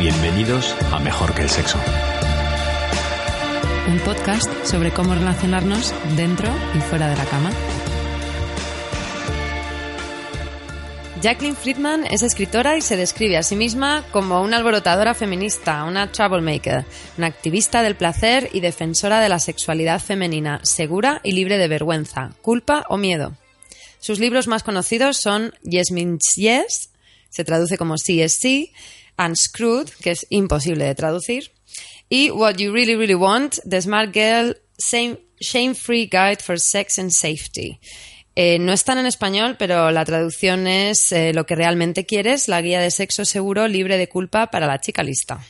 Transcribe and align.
Bienvenidos 0.00 0.74
a 0.92 0.98
Mejor 0.98 1.34
que 1.34 1.42
el 1.42 1.50
Sexo. 1.50 1.78
Un 3.86 3.98
podcast 3.98 4.50
sobre 4.64 4.92
cómo 4.92 5.14
relacionarnos 5.14 5.92
dentro 6.16 6.50
y 6.74 6.80
fuera 6.80 7.10
de 7.10 7.16
la 7.16 7.26
cama. 7.26 7.50
Jacqueline 11.20 11.54
Friedman 11.54 12.06
es 12.06 12.22
escritora 12.22 12.78
y 12.78 12.80
se 12.80 12.96
describe 12.96 13.36
a 13.36 13.42
sí 13.42 13.56
misma 13.56 14.02
como 14.10 14.40
una 14.40 14.56
alborotadora 14.56 15.12
feminista, 15.12 15.84
una 15.84 16.10
troublemaker, 16.10 16.86
una 17.18 17.26
activista 17.26 17.82
del 17.82 17.94
placer 17.94 18.48
y 18.54 18.60
defensora 18.60 19.20
de 19.20 19.28
la 19.28 19.38
sexualidad 19.38 20.00
femenina, 20.00 20.60
segura 20.62 21.20
y 21.22 21.32
libre 21.32 21.58
de 21.58 21.68
vergüenza, 21.68 22.30
culpa 22.40 22.86
o 22.88 22.96
miedo. 22.96 23.36
Sus 23.98 24.18
libros 24.18 24.46
más 24.46 24.62
conocidos 24.62 25.18
son 25.18 25.52
Yes 25.62 25.90
Means 25.90 26.36
Yes, 26.36 26.88
se 27.28 27.44
traduce 27.44 27.76
como 27.76 27.98
Sí 27.98 28.22
es 28.22 28.38
sí, 28.38 28.72
Unscrewed, 29.20 29.88
que 30.02 30.12
es 30.12 30.26
imposible 30.30 30.84
de 30.84 30.94
traducir, 30.94 31.52
y 32.08 32.30
What 32.30 32.56
You 32.56 32.72
Really 32.72 32.96
Really 32.96 33.14
Want, 33.14 33.58
The 33.68 33.82
Smart 33.82 34.12
Girl 34.12 34.56
Shame 34.78 35.74
Free 35.74 36.06
Guide 36.06 36.38
for 36.42 36.58
Sex 36.58 36.98
and 36.98 37.10
Safety. 37.10 37.78
Eh, 38.34 38.58
no 38.58 38.72
están 38.72 38.98
en 38.98 39.06
español, 39.06 39.56
pero 39.58 39.90
la 39.90 40.04
traducción 40.04 40.66
es 40.66 41.12
eh, 41.12 41.32
Lo 41.34 41.46
que 41.46 41.56
realmente 41.56 42.06
quieres, 42.06 42.48
la 42.48 42.62
guía 42.62 42.80
de 42.80 42.90
sexo 42.90 43.24
seguro, 43.24 43.68
libre 43.68 43.98
de 43.98 44.08
culpa 44.08 44.50
para 44.50 44.66
la 44.66 44.80
chica 44.80 45.02
lista. 45.02 45.44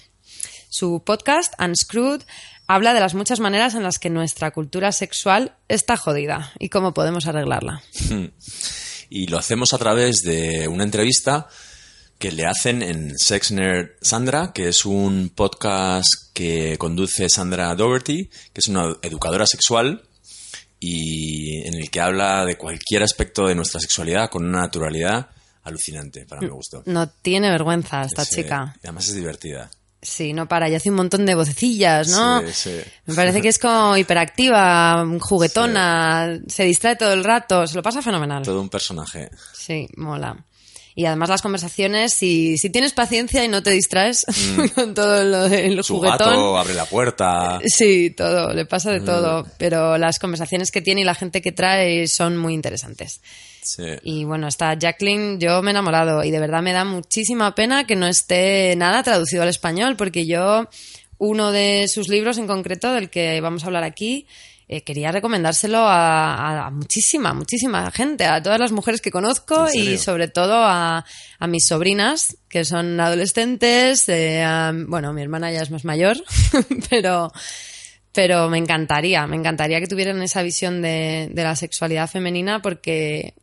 Su 0.69 1.03
podcast, 1.05 1.55
Unscrewed, 1.61 2.23
habla 2.67 2.95
de 2.95 3.01
las 3.01 3.15
muchas 3.15 3.41
maneras 3.41 3.75
en 3.75 3.83
las 3.83 3.99
que 3.99 4.11
nuestra 4.11 4.51
cultura 4.51 4.93
sexual 4.93 5.57
está 5.69 5.97
jodida 5.97 6.53
y 6.59 6.69
cómo 6.69 6.95
podemos 6.95 7.27
arreglarla. 7.27 7.83
Y 9.13 9.27
lo 9.27 9.39
hacemos 9.39 9.75
a 9.75 9.79
través 9.79 10.23
de 10.23 10.69
una 10.69 10.85
entrevista 10.85 11.49
que 12.21 12.31
le 12.31 12.45
hacen 12.45 12.83
en 12.83 13.19
Sex 13.19 13.51
Nerd 13.51 13.93
Sandra, 14.03 14.53
que 14.53 14.69
es 14.69 14.85
un 14.85 15.33
podcast 15.35 16.07
que 16.35 16.77
conduce 16.77 17.31
Sandra 17.31 17.75
Doherty, 17.75 18.29
que 18.53 18.61
es 18.61 18.69
una 18.69 18.95
educadora 19.01 19.47
sexual 19.47 20.03
y 20.79 21.67
en 21.67 21.73
el 21.73 21.91
que 21.91 21.99
habla 21.99 22.45
de 22.45 22.59
cualquier 22.59 23.03
aspecto 23.03 23.47
de 23.47 23.55
nuestra 23.55 23.81
sexualidad 23.81 24.29
con 24.29 24.45
una 24.45 24.61
naturalidad 24.61 25.31
alucinante, 25.63 26.27
para 26.27 26.43
mi 26.43 26.49
gusto. 26.49 26.83
No 26.85 27.09
tiene 27.09 27.51
vergüenza 27.51 28.03
esta 28.03 28.27
chica. 28.27 28.77
Y 28.83 28.89
además 28.89 29.09
es 29.09 29.15
divertida. 29.15 29.71
Sí, 30.03 30.35
no 30.35 30.47
para, 30.47 30.69
y 30.69 30.75
hace 30.75 30.91
un 30.91 30.97
montón 30.97 31.25
de 31.25 31.35
vocecillas, 31.35 32.09
¿no? 32.09 32.43
Sí, 32.43 32.53
sí. 32.53 32.81
Me 33.07 33.15
parece 33.15 33.41
que 33.41 33.49
es 33.49 33.59
como 33.59 33.97
hiperactiva, 33.97 35.07
juguetona, 35.21 36.39
se 36.49 36.65
distrae 36.65 36.97
todo 36.97 37.15
el 37.15 37.25
rato, 37.25 37.67
se 37.67 37.77
lo 37.77 37.83
pasa 37.83 38.03
fenomenal. 38.03 38.43
Todo 38.43 38.61
un 38.61 38.69
personaje. 38.69 39.31
Sí, 39.55 39.89
mola. 39.97 40.37
Y 40.95 41.07
además 41.07 41.29
las 41.29 41.43
conversaciones, 41.43 42.13
si, 42.13 42.59
si 42.59 42.71
tienes 42.71 42.93
paciencia 42.93 43.45
y 43.45 43.49
no 43.49 43.63
te 43.63 43.71
distraes 43.71 44.27
con 44.75 44.95
todo 44.95 45.25
lo 45.25 45.49
del 45.49 45.81
Mm. 45.81 45.83
Su 45.83 45.97
juguetón. 45.97 46.19
gato 46.19 46.59
abre 46.59 46.75
la 46.75 46.85
puerta. 46.85 47.61
Sí, 47.65 48.11
todo, 48.11 48.53
le 48.53 48.67
pasa 48.67 48.91
de 48.91 49.01
todo. 49.01 49.45
Mm. 49.45 49.47
Pero 49.59 49.99
las 49.99 50.19
conversaciones 50.19 50.71
que 50.71 50.83
tiene 50.83 51.03
y 51.03 51.05
la 51.05 51.15
gente 51.15 51.41
que 51.41 51.53
trae 51.53 52.07
son 52.07 52.37
muy 52.37 52.55
interesantes. 52.55 53.21
Sí. 53.63 53.85
Y 54.03 54.25
bueno, 54.25 54.49
esta 54.49 54.75
Jacqueline, 54.75 55.39
yo 55.39 55.63
me 55.63 55.71
he 55.71 55.73
enamorado 55.73 56.25
y 56.25 56.31
de 56.31 56.41
verdad 56.41 56.63
me 56.63 56.73
da 56.73 56.85
muchísima 56.85 57.55
pena 57.55 57.87
que 57.87 57.97
no 57.97 58.07
esté 58.07 58.75
nada 58.77 59.03
traducido 59.03 59.43
al 59.43 59.49
español, 59.49 59.97
porque 59.97 60.27
yo, 60.27 60.69
uno 61.19 61.53
de 61.53 61.87
sus 61.89 62.09
libros 62.09 62.39
en 62.39 62.47
concreto, 62.47 62.93
del 62.93 63.11
que 63.11 63.41
vamos 63.41 63.63
a 63.63 63.67
hablar 63.67 63.85
aquí, 63.85 64.27
eh, 64.73 64.85
quería 64.85 65.11
recomendárselo 65.11 65.79
a, 65.79 66.67
a 66.67 66.71
muchísima, 66.71 67.35
muchísima 67.35 67.91
gente, 67.91 68.25
a 68.25 68.41
todas 68.41 68.61
las 68.61 68.71
mujeres 68.71 69.01
que 69.01 69.11
conozco 69.11 69.67
y 69.75 69.99
sobre 69.99 70.29
todo 70.29 70.55
a, 70.55 71.05
a 71.41 71.47
mis 71.49 71.67
sobrinas, 71.67 72.37
que 72.49 72.65
son 72.65 73.01
adolescentes. 73.01 74.05
eh, 74.09 74.47
bueno, 74.87 75.13
mi 75.13 75.23
hermana 75.23 75.51
ya 75.51 75.63
es 75.63 75.73
más 75.73 75.85
mayor, 75.85 76.17
pero 76.89 77.33
pero 78.13 78.49
me 78.49 78.59
encantaría, 78.59 79.27
me 79.27 79.35
encantaría 79.35 79.81
que 79.81 79.89
tuvieran 79.89 80.23
esa 80.23 80.43
visión 80.43 80.83
de, 80.83 81.29
de 81.33 81.43
la 81.43 81.57
sexualidad 81.57 82.09
femenina 82.09 82.63
porque 82.63 83.35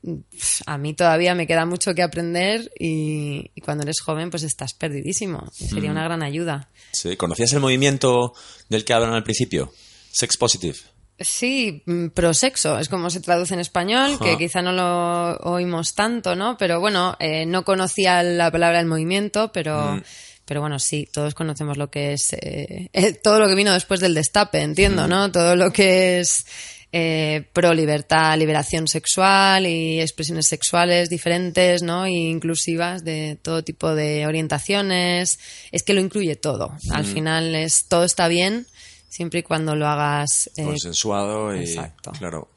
a 0.66 0.78
mí 0.78 0.94
todavía 0.94 1.36
me 1.36 1.46
queda 1.46 1.66
mucho 1.66 1.94
que 1.94 2.04
aprender 2.04 2.72
y, 2.80 3.52
y 3.54 3.62
cuando 3.62 3.84
eres 3.84 4.00
joven 4.00 4.30
pues 4.30 4.44
estás 4.44 4.74
perdidísimo. 4.74 5.52
Sería 5.52 5.92
una 5.92 6.06
gran 6.06 6.24
ayuda. 6.24 6.70
Sí. 6.94 7.18
¿Conocías 7.18 7.52
el 7.52 7.60
movimiento 7.60 8.34
del 8.70 8.86
que 8.86 8.94
hablan 8.94 9.14
al 9.14 9.24
principio? 9.24 9.74
Sex 10.12 10.38
Positive. 10.38 10.78
Sí, 11.20 11.82
mm, 11.86 12.10
prosexo 12.10 12.78
es 12.78 12.90
como 12.90 13.10
se 13.10 13.22
traduce 13.22 13.56
en 13.56 13.60
español, 13.60 14.20
que 14.20 14.38
quizá 14.38 14.62
no 14.62 14.72
lo 14.72 15.38
oímos 15.52 15.96
tanto, 15.96 16.36
¿no? 16.36 16.58
Pero 16.58 16.80
bueno, 16.80 17.16
eh, 17.20 17.46
no 17.48 17.66
conocía 17.66 18.22
la 18.22 18.52
palabra 18.52 18.78
del 18.78 18.86
movimiento, 18.86 19.52
pero, 19.52 19.96
Mm. 19.96 20.04
pero 20.46 20.62
bueno, 20.62 20.78
sí, 20.78 21.10
todos 21.12 21.34
conocemos 21.34 21.76
lo 21.76 21.90
que 21.90 22.14
es 22.14 22.34
eh, 22.34 22.90
eh, 22.94 23.14
todo 23.14 23.40
lo 23.40 23.48
que 23.48 23.56
vino 23.56 23.74
después 23.74 24.00
del 24.00 24.14
destape, 24.14 24.62
entiendo, 24.62 25.08
¿no? 25.08 25.32
Todo 25.32 25.56
lo 25.56 25.72
que 25.74 26.20
es 26.20 26.46
eh, 26.92 27.46
pro 27.52 27.74
libertad, 27.74 28.38
liberación 28.38 28.88
sexual 28.88 29.66
y 29.66 30.00
expresiones 30.00 30.48
sexuales 30.48 31.10
diferentes, 31.10 31.82
¿no? 31.82 32.06
E 32.06 32.12
inclusivas 32.12 33.04
de 33.04 33.38
todo 33.42 33.64
tipo 33.64 33.94
de 33.96 34.26
orientaciones. 34.28 35.40
Es 35.72 35.82
que 35.84 35.94
lo 35.94 36.00
incluye 36.00 36.36
todo. 36.36 36.78
Al 36.92 37.06
final 37.06 37.56
es 37.56 37.88
todo 37.88 38.04
está 38.06 38.28
bien 38.28 38.68
siempre 39.10 39.40
y 39.40 39.44
cuando 39.44 39.76
lo 39.76 39.88
hagas 39.88 40.50
eh, 40.58 40.64
Consensuado 40.64 41.56
y. 41.56 41.60
exacto. 41.60 42.12
Claro. 42.12 42.50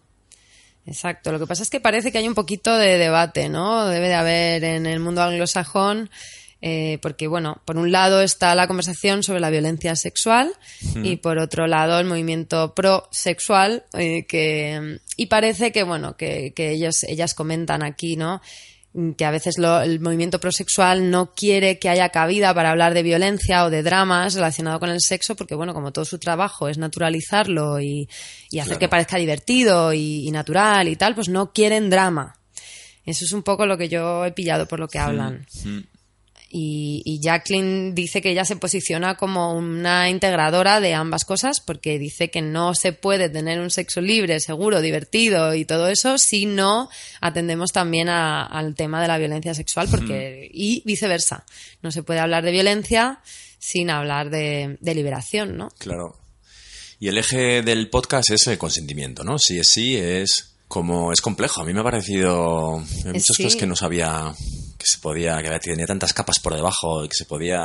Exacto. 0.87 1.31
Lo 1.33 1.39
que 1.39 1.47
pasa 1.47 1.63
es 1.63 1.71
que 1.71 1.81
parece 1.81 2.11
que 2.11 2.19
hay 2.19 2.29
un 2.29 2.35
poquito 2.35 2.77
de 2.77 2.99
debate, 2.99 3.49
¿no? 3.49 3.87
Debe 3.87 4.09
de 4.09 4.15
haber 4.15 4.65
en 4.65 4.87
el 4.87 4.99
mundo 4.99 5.23
anglosajón, 5.23 6.11
eh, 6.63 6.99
porque, 7.01 7.27
bueno, 7.27 7.61
por 7.65 7.77
un 7.77 7.93
lado 7.93 8.21
está 8.23 8.55
la 8.55 8.67
conversación 8.67 9.23
sobre 9.23 9.41
la 9.41 9.51
violencia 9.51 9.95
sexual 9.97 10.53
y 11.03 11.17
por 11.17 11.39
otro 11.39 11.67
lado 11.67 11.99
el 11.99 12.07
movimiento 12.07 12.75
pro-sexual, 12.75 13.85
eh, 13.95 14.27
que, 14.27 14.99
y 15.17 15.27
parece 15.27 15.73
que, 15.73 15.85
bueno, 15.85 16.17
que, 16.17 16.53
que 16.55 16.73
ellos, 16.73 17.05
ellas 17.05 17.35
comentan 17.35 17.83
aquí, 17.83 18.17
¿no? 18.17 18.43
Que 19.17 19.25
a 19.25 19.31
veces 19.31 19.57
lo- 19.59 19.81
el 19.83 20.01
movimiento 20.01 20.41
prosexual 20.41 21.11
no 21.11 21.33
quiere 21.35 21.79
que 21.79 21.89
haya 21.89 22.09
cabida 22.09 22.53
para 22.55 22.71
hablar 22.73 22.93
de 22.93 23.03
violencia 23.05 23.65
o 23.65 23.71
de 23.71 23.83
dramas 23.85 24.35
relacionado 24.35 24.81
con 24.81 24.91
el 24.91 25.01
sexo, 25.01 25.37
porque 25.37 25.55
bueno, 25.55 25.73
como 25.75 25.93
todo 25.93 26.05
su 26.05 26.19
trabajo 26.19 26.69
es 26.69 26.77
naturalizarlo 26.79 27.81
y, 27.81 28.09
y 28.51 28.59
hacer 28.59 28.71
Claro. 28.73 28.79
que 28.81 28.89
parezca 28.89 29.17
divertido 29.17 29.93
y, 29.93 30.27
y 30.27 30.31
natural 30.33 30.89
y 30.89 30.97
tal, 30.97 31.15
pues 31.15 31.29
no 31.29 31.53
quieren 31.53 31.89
drama. 31.89 32.37
Eso 33.07 33.25
es 33.25 33.33
un 33.33 33.43
poco 33.43 33.65
lo 33.65 33.79
que 33.79 33.89
yo 33.89 34.25
he 34.25 34.33
pillado 34.33 34.67
por 34.67 34.81
lo 34.81 34.89
que 34.89 34.99
hablan. 34.99 35.47
Y, 36.53 37.03
y 37.05 37.21
Jacqueline 37.21 37.95
dice 37.95 38.21
que 38.21 38.31
ella 38.33 38.45
se 38.45 38.57
posiciona 38.57 39.17
como 39.17 39.55
una 39.55 40.11
integradora 40.11 40.81
de 40.81 40.95
ambas 40.95 41.25
cosas 41.25 41.61
porque 41.61 41.97
dice 42.01 42.29
que 42.29 42.43
no 42.43 42.75
se 42.75 42.93
puede 42.93 43.29
tener 43.29 43.61
un 43.61 43.71
sexo 43.71 44.01
libre, 44.01 44.41
seguro, 44.41 44.81
divertido 44.81 45.55
y 45.55 45.65
todo 45.65 45.87
eso 45.87 46.19
si 46.19 46.47
no 46.47 46.91
atendemos 47.21 47.71
también 47.71 48.09
a- 48.09 48.45
al 48.45 48.75
tema 48.75 49.01
de 49.01 49.07
la 49.07 49.19
violencia 49.19 49.55
sexual 49.55 49.87
porque 49.89 50.51
y 50.53 50.83
viceversa. 50.85 51.45
No 51.83 51.93
se 51.93 52.03
puede 52.03 52.19
hablar 52.19 52.45
de 52.45 52.51
violencia 52.51 53.21
sin 53.61 53.89
hablar 53.89 54.29
de, 54.31 54.77
de 54.81 54.95
liberación, 54.97 55.57
¿no? 55.57 55.69
Claro. 55.79 56.17
Y 56.99 57.07
el 57.09 57.17
eje 57.19 57.63
del 57.63 57.89
podcast 57.91 58.31
es 58.31 58.49
el 58.49 58.59
consentimiento, 58.59 59.23
¿no? 59.23 59.39
Si 59.39 59.59
es 59.61 59.69
sí, 59.69 59.97
es 59.97 60.50
como 60.71 61.13
es 61.13 61.21
complejo. 61.21 61.61
A 61.61 61.65
mí 61.65 61.73
me 61.75 61.81
ha 61.81 61.83
parecido 61.83 62.77
hay 62.79 63.13
muchas 63.13 63.37
sí. 63.37 63.43
cosas 63.43 63.57
que 63.59 63.67
no 63.67 63.75
sabía 63.75 64.33
que 64.79 64.87
se 64.87 64.99
podía, 64.99 65.43
que 65.43 65.59
tenía 65.59 65.85
tantas 65.87 66.13
capas 66.15 66.39
por 66.39 66.55
debajo 66.55 67.05
y 67.05 67.09
que 67.09 67.17
se 67.17 67.25
podía 67.25 67.61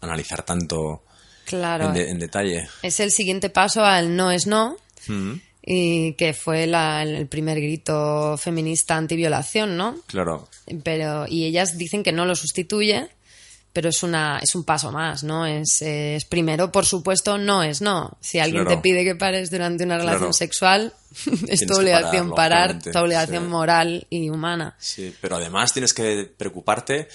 analizar 0.00 0.44
tanto 0.44 1.02
Claro. 1.46 1.86
en, 1.88 1.94
de- 1.94 2.10
en 2.10 2.18
detalle. 2.20 2.68
Es 2.82 3.00
el 3.00 3.10
siguiente 3.10 3.50
paso 3.50 3.84
al 3.84 4.14
no 4.14 4.30
es 4.30 4.46
no. 4.46 4.76
Mm, 5.08 5.32
Y 5.64 6.12
que 6.14 6.32
fue 6.32 6.66
la- 6.68 7.02
el 7.02 7.26
primer 7.26 7.60
grito 7.60 8.36
feminista 8.38 8.96
antiviolación, 8.96 9.76
¿no? 9.76 9.96
claro. 10.06 10.48
pero 10.84 11.26
y 11.28 11.44
ellas 11.44 11.76
dicen 11.76 12.04
que 12.04 12.12
no 12.12 12.24
lo 12.24 12.36
sustituye 12.36 13.08
pero 13.72 13.88
es 13.88 14.02
una 14.02 14.38
es 14.42 14.54
un 14.54 14.64
paso 14.64 14.92
más, 14.92 15.22
¿no? 15.24 15.46
Es, 15.46 15.80
es 15.80 16.24
primero, 16.26 16.70
por 16.70 16.84
supuesto, 16.86 17.38
no 17.38 17.62
es 17.62 17.80
no. 17.80 18.18
Si 18.20 18.38
alguien 18.38 18.64
Claro. 18.64 18.76
te 18.76 18.82
pide 18.82 19.04
que 19.04 19.14
pares 19.14 19.50
durante 19.50 19.84
una 19.84 19.96
relación 19.96 20.18
Claro. 20.20 20.32
sexual, 20.32 20.94
es 21.48 21.66
tu 21.66 21.74
obligación 21.74 22.30
parar, 22.34 22.78
parar, 22.78 22.92
tu 22.92 22.98
obligación 22.98 23.44
Sí. 23.44 23.48
moral 23.48 24.06
y 24.10 24.28
humana. 24.30 24.76
Sí, 24.78 25.14
pero 25.20 25.36
además 25.36 25.72
tienes 25.72 25.92
que 25.94 26.30
preocuparte 26.36 27.08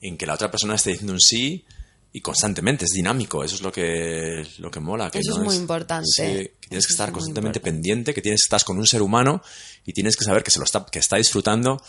en 0.00 0.16
que 0.16 0.26
la 0.26 0.34
otra 0.34 0.50
persona 0.50 0.74
esté 0.76 0.90
diciendo 0.90 1.12
un 1.12 1.20
sí 1.20 1.64
y 2.12 2.20
constantemente, 2.22 2.86
es 2.86 2.90
dinámico, 2.92 3.44
eso 3.44 3.54
es 3.54 3.60
lo 3.62 3.70
que, 3.70 4.44
lo 4.58 4.68
que 4.70 4.80
mola. 4.80 5.10
Que 5.10 5.20
Eso 5.20 5.34
no 5.36 5.42
es 5.42 5.44
muy 5.44 5.56
importante. 5.56 6.08
Sí, 6.08 6.22
que 6.22 6.26
tienes 6.26 6.48
Eso 6.62 6.68
que 6.70 6.76
es 6.78 6.90
estar 6.90 7.12
constantemente 7.12 7.60
pendiente, 7.60 8.12
que 8.14 8.22
tienes 8.22 8.42
estar 8.42 8.64
con 8.64 8.78
un 8.78 8.86
ser 8.86 9.00
humano 9.02 9.42
y 9.86 9.92
tienes 9.92 10.16
que 10.16 10.24
saber 10.24 10.42
que 10.42 10.50
se 10.50 10.58
lo 10.58 10.64
está, 10.64 10.84
que 10.90 10.98
está 10.98 11.16
disfrutando 11.16 11.80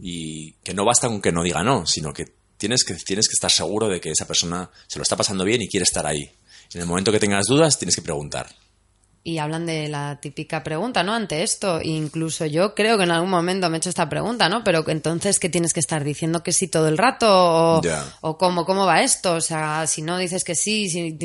y 0.00 0.52
que 0.62 0.72
no 0.74 0.84
basta 0.84 1.08
con 1.08 1.20
que 1.20 1.32
no 1.32 1.42
diga 1.42 1.62
no, 1.64 1.84
sino 1.84 2.12
que 2.14 2.37
tienes 2.58 2.84
que, 2.84 2.94
tienes 2.94 3.28
que 3.28 3.32
estar 3.34 3.50
seguro 3.50 3.88
de 3.88 4.00
que 4.00 4.10
esa 4.10 4.26
persona 4.26 4.68
se 4.86 4.98
lo 4.98 5.02
está 5.02 5.16
pasando 5.16 5.44
bien 5.44 5.62
y 5.62 5.68
quiere 5.68 5.84
estar 5.84 6.06
ahí. 6.06 6.30
En 6.74 6.80
el 6.82 6.86
momento 6.86 7.10
que 7.10 7.18
tengas 7.18 7.46
dudas, 7.46 7.78
tienes 7.78 7.94
que 7.96 8.02
preguntar. 8.02 8.46
Y 9.24 9.38
hablan 9.38 9.66
de 9.66 9.88
la 9.88 10.20
típica 10.22 10.62
pregunta, 10.62 11.02
¿no? 11.02 11.12
Ante 11.12 11.42
esto, 11.42 11.80
incluso 11.82 12.46
yo 12.46 12.74
creo 12.74 12.96
que 12.96 13.04
en 13.04 13.10
algún 13.10 13.28
momento 13.28 13.68
me 13.68 13.76
he 13.76 13.78
hecho 13.78 13.90
esta 13.90 14.08
pregunta, 14.08 14.48
¿no? 14.48 14.64
Pero 14.64 14.88
entonces, 14.88 15.38
¿qué 15.38 15.50
tienes 15.50 15.74
que 15.74 15.80
estar 15.80 16.02
diciendo 16.02 16.42
que 16.42 16.52
sí 16.52 16.68
todo 16.68 16.88
el 16.88 16.96
rato? 16.96 17.82
¿O, 18.22 18.38
cómo, 18.38 18.64
cómo 18.64 18.86
va 18.86 19.02
esto? 19.02 19.34
O 19.34 19.40
sea, 19.42 19.86
si 19.86 20.00
no 20.02 20.16
dices 20.16 20.44
que 20.44 20.54
sí, 20.54 20.88
si- 20.88 21.18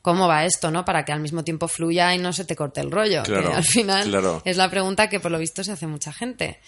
¿cómo 0.00 0.26
va 0.26 0.46
esto, 0.46 0.70
no? 0.70 0.84
Para 0.86 1.04
que 1.04 1.12
al 1.12 1.20
mismo 1.20 1.44
tiempo 1.44 1.68
fluya 1.68 2.14
y 2.14 2.18
no 2.18 2.32
se 2.32 2.44
te 2.46 2.56
corte 2.56 2.80
el 2.80 2.90
rollo. 2.90 3.22
Claro, 3.24 3.48
que 3.50 3.56
al 3.56 3.64
final 3.64 4.08
claro. 4.08 4.40
es 4.44 4.56
la 4.56 4.70
pregunta 4.70 5.10
que 5.10 5.20
por 5.20 5.30
lo 5.30 5.38
visto 5.38 5.62
se 5.64 5.72
hace 5.72 5.86
mucha 5.86 6.12
gente. 6.14 6.60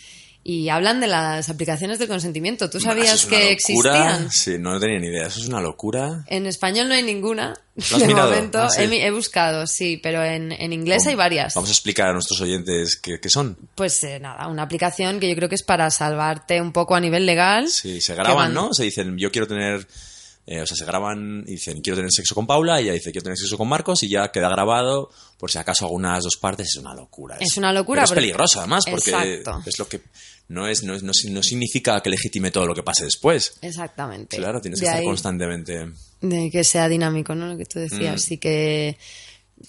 Y 0.48 0.68
hablan 0.68 1.00
de 1.00 1.08
las 1.08 1.48
aplicaciones 1.48 1.98
de 1.98 2.06
consentimiento. 2.06 2.70
¿Tú 2.70 2.78
sabías 2.78 3.14
es 3.14 3.24
una 3.24 3.30
que 3.36 3.36
locura. 3.66 3.92
existían? 3.96 4.30
Sí, 4.30 4.56
no 4.60 4.78
tenía 4.78 5.00
ni 5.00 5.08
idea. 5.08 5.26
Eso 5.26 5.40
es 5.40 5.48
una 5.48 5.60
locura. 5.60 6.24
En 6.28 6.46
español 6.46 6.86
no 6.86 6.94
hay 6.94 7.02
ninguna. 7.02 7.52
has 7.76 7.90
de 7.98 8.06
mirado? 8.06 8.30
momento 8.30 8.58
Ah, 8.60 8.68
sí. 8.70 8.82
he, 8.82 9.10
buscado, 9.10 9.66
sí, 9.66 9.98
pero 10.00 10.22
en, 10.22 10.52
en 10.52 10.72
inglés 10.72 11.04
hay 11.08 11.16
varias. 11.16 11.54
Vamos 11.56 11.70
a 11.70 11.72
explicar 11.72 12.10
a 12.10 12.12
nuestros 12.12 12.40
oyentes 12.40 12.94
qué, 12.94 13.18
qué 13.20 13.28
son. 13.28 13.58
Pues 13.74 14.04
eh, 14.04 14.20
nada, 14.20 14.46
una 14.46 14.62
aplicación 14.62 15.18
que 15.18 15.28
yo 15.28 15.34
creo 15.34 15.48
que 15.48 15.56
es 15.56 15.64
para 15.64 15.90
salvarte 15.90 16.60
un 16.60 16.70
poco 16.72 16.94
a 16.94 17.00
nivel 17.00 17.26
legal. 17.26 17.68
Sí, 17.68 18.00
se 18.00 18.14
graban, 18.14 18.36
van- 18.36 18.54
¿no? 18.54 18.72
Se 18.72 18.84
dicen, 18.84 19.18
yo 19.18 19.32
quiero 19.32 19.48
tener... 19.48 19.84
eh, 20.46 20.60
o 20.60 20.66
sea, 20.66 20.76
se 20.76 20.84
graban 20.84 21.42
y 21.48 21.54
dicen, 21.54 21.80
quiero 21.80 21.96
tener 21.96 22.12
sexo 22.12 22.36
con 22.36 22.46
Paula, 22.46 22.80
y 22.80 22.84
ella 22.84 22.92
dice, 22.92 23.10
quiero 23.10 23.24
tener 23.24 23.36
sexo 23.36 23.58
con 23.58 23.66
Marcos, 23.68 24.04
y 24.04 24.08
ya 24.08 24.30
queda 24.30 24.48
grabado, 24.48 25.10
por 25.38 25.50
si 25.50 25.58
acaso 25.58 25.86
algunas 25.86 26.22
dos 26.22 26.36
partes, 26.36 26.68
es 26.68 26.76
una 26.76 26.94
locura. 26.94 27.36
Es 27.40 27.56
una 27.56 27.72
locura, 27.72 28.02
Pero 28.02 28.12
es 28.12 28.22
peligroso, 28.22 28.60
además, 28.60 28.84
porque 28.88 29.10
Exacto. 29.10 29.60
es 29.66 29.76
lo 29.80 29.88
que... 29.88 30.02
No, 30.48 30.68
es, 30.68 30.82
no, 30.84 30.94
es- 30.94 31.02
no, 31.02 31.12
no 31.30 31.42
significa 31.42 32.00
que 32.00 32.10
legitime 32.10 32.50
todo 32.50 32.66
lo 32.66 32.74
que 32.74 32.82
pase 32.82 33.04
después. 33.04 33.54
Exactamente. 33.62 34.36
Claro, 34.36 34.60
tienes 34.60 34.78
De 34.80 34.86
que 34.86 34.90
estar 34.90 35.04
constantemente... 35.04 35.86
De 36.20 36.50
que 36.50 36.62
sea 36.64 36.88
dinámico, 36.88 37.34
¿no? 37.34 37.46
Lo 37.48 37.58
que 37.58 37.64
tú 37.64 37.78
decías. 37.80 38.30
Mm. 38.30 38.32
Y 38.32 38.38
que. 38.38 38.98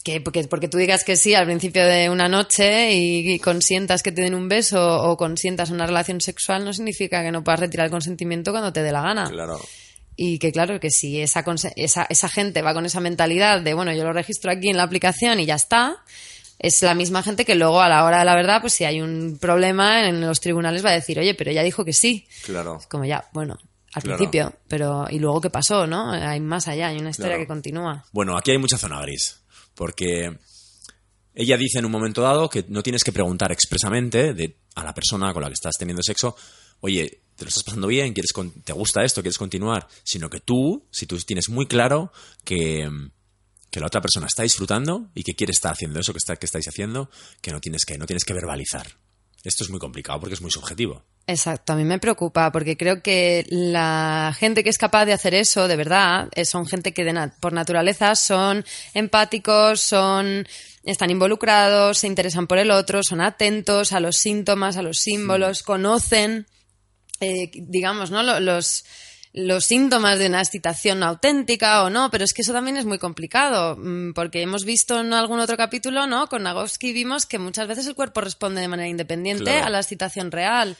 que 0.03 0.21
porque, 0.21 0.44
porque 0.45 0.68
tú 0.68 0.77
digas 0.77 1.03
que 1.03 1.15
sí 1.18 1.33
al 1.33 1.45
principio 1.45 1.85
de 1.85 2.09
una 2.09 2.27
noche 2.29 2.94
y, 2.94 3.33
y 3.33 3.39
consientas 3.39 4.03
que 4.03 4.12
te 4.12 4.21
den 4.21 4.33
un 4.35 4.47
beso 4.47 5.01
o 5.03 5.18
consientas 5.18 5.71
una 5.71 5.85
relación 5.88 6.21
sexual 6.21 6.63
no 6.63 6.74
significa 6.74 7.24
que 7.24 7.31
no 7.31 7.44
puedas 7.44 7.59
retirar 7.59 7.85
el 7.88 7.91
consentimiento 7.91 8.51
cuando 8.51 8.71
te 8.71 8.83
dé 8.83 8.91
la 8.91 9.01
gana. 9.01 9.29
Claro. 9.29 9.59
Y 10.15 10.39
que 10.39 10.51
claro, 10.51 10.79
que 10.79 10.89
si 10.89 11.21
esa, 11.21 11.44
esa, 11.75 12.07
esa 12.09 12.29
gente 12.29 12.62
va 12.62 12.74
con 12.74 12.85
esa 12.85 13.00
mentalidad 13.00 13.62
de, 13.62 13.74
bueno, 13.74 13.94
yo 13.94 14.03
lo 14.03 14.13
registro 14.13 14.51
aquí 14.51 14.69
en 14.69 14.77
la 14.77 14.83
aplicación 14.83 15.39
y 15.39 15.45
ya 15.45 15.56
está, 15.56 15.97
es 16.59 16.81
la 16.81 16.94
misma 16.95 17.24
gente 17.24 17.45
que 17.45 17.56
luego 17.56 17.81
a 17.81 17.89
la 17.89 18.04
hora 18.06 18.19
de 18.19 18.25
la 18.25 18.36
verdad, 18.36 18.62
pues 18.62 18.74
si 18.74 18.83
hay 18.86 19.01
un 19.01 19.38
problema 19.39 20.07
en 20.07 20.21
los 20.21 20.39
tribunales 20.39 20.83
va 20.83 20.89
a 20.89 20.94
decir, 20.94 21.19
oye, 21.19 21.33
pero 21.36 21.51
ella 21.51 21.63
dijo 21.63 21.86
que 21.86 21.94
sí. 21.94 22.27
Claro. 22.45 22.80
Como 22.89 23.06
ya, 23.06 23.27
bueno, 23.33 23.57
al 23.94 24.04
Claro. 24.04 24.18
principio, 24.18 24.54
pero 24.68 25.07
¿y 25.09 25.19
luego 25.19 25.42
qué 25.42 25.50
pasó, 25.50 25.86
no? 25.88 26.12
Hay 26.12 26.39
más 26.39 26.68
allá, 26.68 26.88
hay 26.88 26.98
una 26.98 27.12
historia 27.12 27.31
Claro. 27.33 27.44
que 27.44 27.48
continúa. 27.48 28.06
Bueno, 28.12 28.38
aquí 28.38 28.51
hay 28.51 28.57
mucha 28.57 28.77
zona 28.77 29.01
gris, 29.01 29.42
porque 29.75 30.38
ella 31.33 31.57
dice 31.57 31.80
en 31.80 31.86
un 31.86 31.92
momento 31.92 32.21
dado 32.21 32.50
que 32.50 32.65
no 32.68 32.81
tienes 32.81 33.03
que 33.03 33.12
preguntar 33.12 33.51
expresamente 33.51 34.33
de, 34.33 34.57
a 34.75 34.83
la 34.83 34.94
persona 34.94 35.31
con 35.33 35.42
la 35.44 35.50
que 35.50 35.53
estás 35.53 35.75
teniendo 35.77 36.01
sexo, 36.03 36.36
oye, 36.81 37.21
¿te 37.36 37.45
lo 37.45 37.50
estás 37.50 37.63
pasando 37.63 37.88
bien? 37.88 38.13
¿Quieres 38.13 38.33
con- 38.33 38.51
¿Te 38.63 38.74
gusta 38.74 39.03
esto? 39.03 39.21
¿Quieres 39.21 39.38
continuar? 39.38 39.88
Sino 40.03 40.30
que 40.30 40.39
tú, 40.39 40.88
si 40.92 41.06
tú 41.06 41.18
tienes 41.19 41.50
muy 41.50 41.68
claro 41.68 42.12
que, 42.44 42.89
que 43.71 43.79
la 43.79 43.87
otra 43.87 44.01
persona 44.01 44.27
está 44.27 44.43
disfrutando 44.43 45.09
y 45.13 45.23
que 45.23 45.35
quiere 45.35 45.51
estar 45.51 45.71
haciendo 45.73 45.99
eso 45.99 46.13
que, 46.13 46.17
está, 46.19 46.35
que 46.35 46.45
estáis 46.45 46.67
haciendo, 46.67 47.09
que 47.41 47.51
no 47.51 47.59
tienes 47.59 47.85
que, 47.85 47.97
no 47.97 48.05
tienes 48.05 48.23
que 48.23 48.33
verbalizar. 48.33 48.87
Esto 49.43 49.63
es 49.63 49.69
muy 49.69 49.79
complicado 49.79 50.19
porque 50.19 50.33
es 50.33 50.41
muy 50.41 50.51
subjetivo. 50.51 51.03
Exacto, 51.27 51.73
a 51.73 51.75
mí 51.75 51.83
me 51.83 51.99
preocupa 51.99 52.51
porque 52.51 52.75
creo 52.77 53.01
que 53.03 53.45
la 53.49 54.33
gente 54.37 54.63
que 54.63 54.69
es 54.69 54.77
capaz 54.77 55.05
de 55.05 55.13
hacer 55.13 55.33
eso, 55.33 55.67
de 55.67 55.75
verdad, 55.75 56.29
eh, 56.33 56.45
son 56.45 56.65
gente 56.65 56.93
que 56.93 57.03
de 57.03 57.13
na- 57.13 57.35
por 57.39 57.53
naturaleza 57.53 58.15
son 58.15 58.65
empáticos, 58.93 59.81
son 59.81 60.47
están 60.83 61.09
involucrados, 61.11 61.99
se 61.99 62.07
interesan 62.07 62.47
por 62.47 62.57
el 62.57 62.71
otro, 62.71 63.03
son 63.03 63.19
atentos 63.21 63.91
a 63.91 63.99
los 63.99 64.17
síntomas, 64.17 64.77
a 64.77 64.81
los 64.81 64.97
símbolos, 64.99 65.61
conocen, 65.63 66.47
eh, 67.19 67.51
digamos, 67.53 68.09
¿no? 68.11 68.23
Lo- 68.23 68.39
Los 68.39 68.85
los 69.33 69.65
síntomas 69.65 70.18
de 70.19 70.27
una 70.27 70.39
excitación 70.41 71.03
auténtica 71.03 71.83
o 71.83 71.89
no, 71.89 72.09
pero 72.09 72.24
es 72.24 72.33
que 72.33 72.41
eso 72.41 72.53
también 72.53 72.77
es 72.77 72.85
muy 72.85 72.97
complicado, 72.97 73.75
mm, 73.77 74.13
porque 74.13 74.41
hemos 74.41 74.63
visto 74.65 75.00
en 75.00 75.13
algún 75.13 75.39
otro 75.39 75.57
capítulo, 75.57 76.07
¿no? 76.07 76.27
Con 76.27 76.44
Nagovsky 76.44 76.94
vimos 76.94 77.25
que 77.25 77.38
muchas 77.39 77.68
veces 77.68 77.85
el 77.88 77.95
cuerpo 77.95 78.21
responde 78.21 78.62
de 78.62 78.68
manera 78.68 78.88
independiente 78.89 79.44
Claro. 79.45 79.65
a 79.68 79.69
la 79.69 79.79
excitación 79.79 80.31
real, 80.31 80.75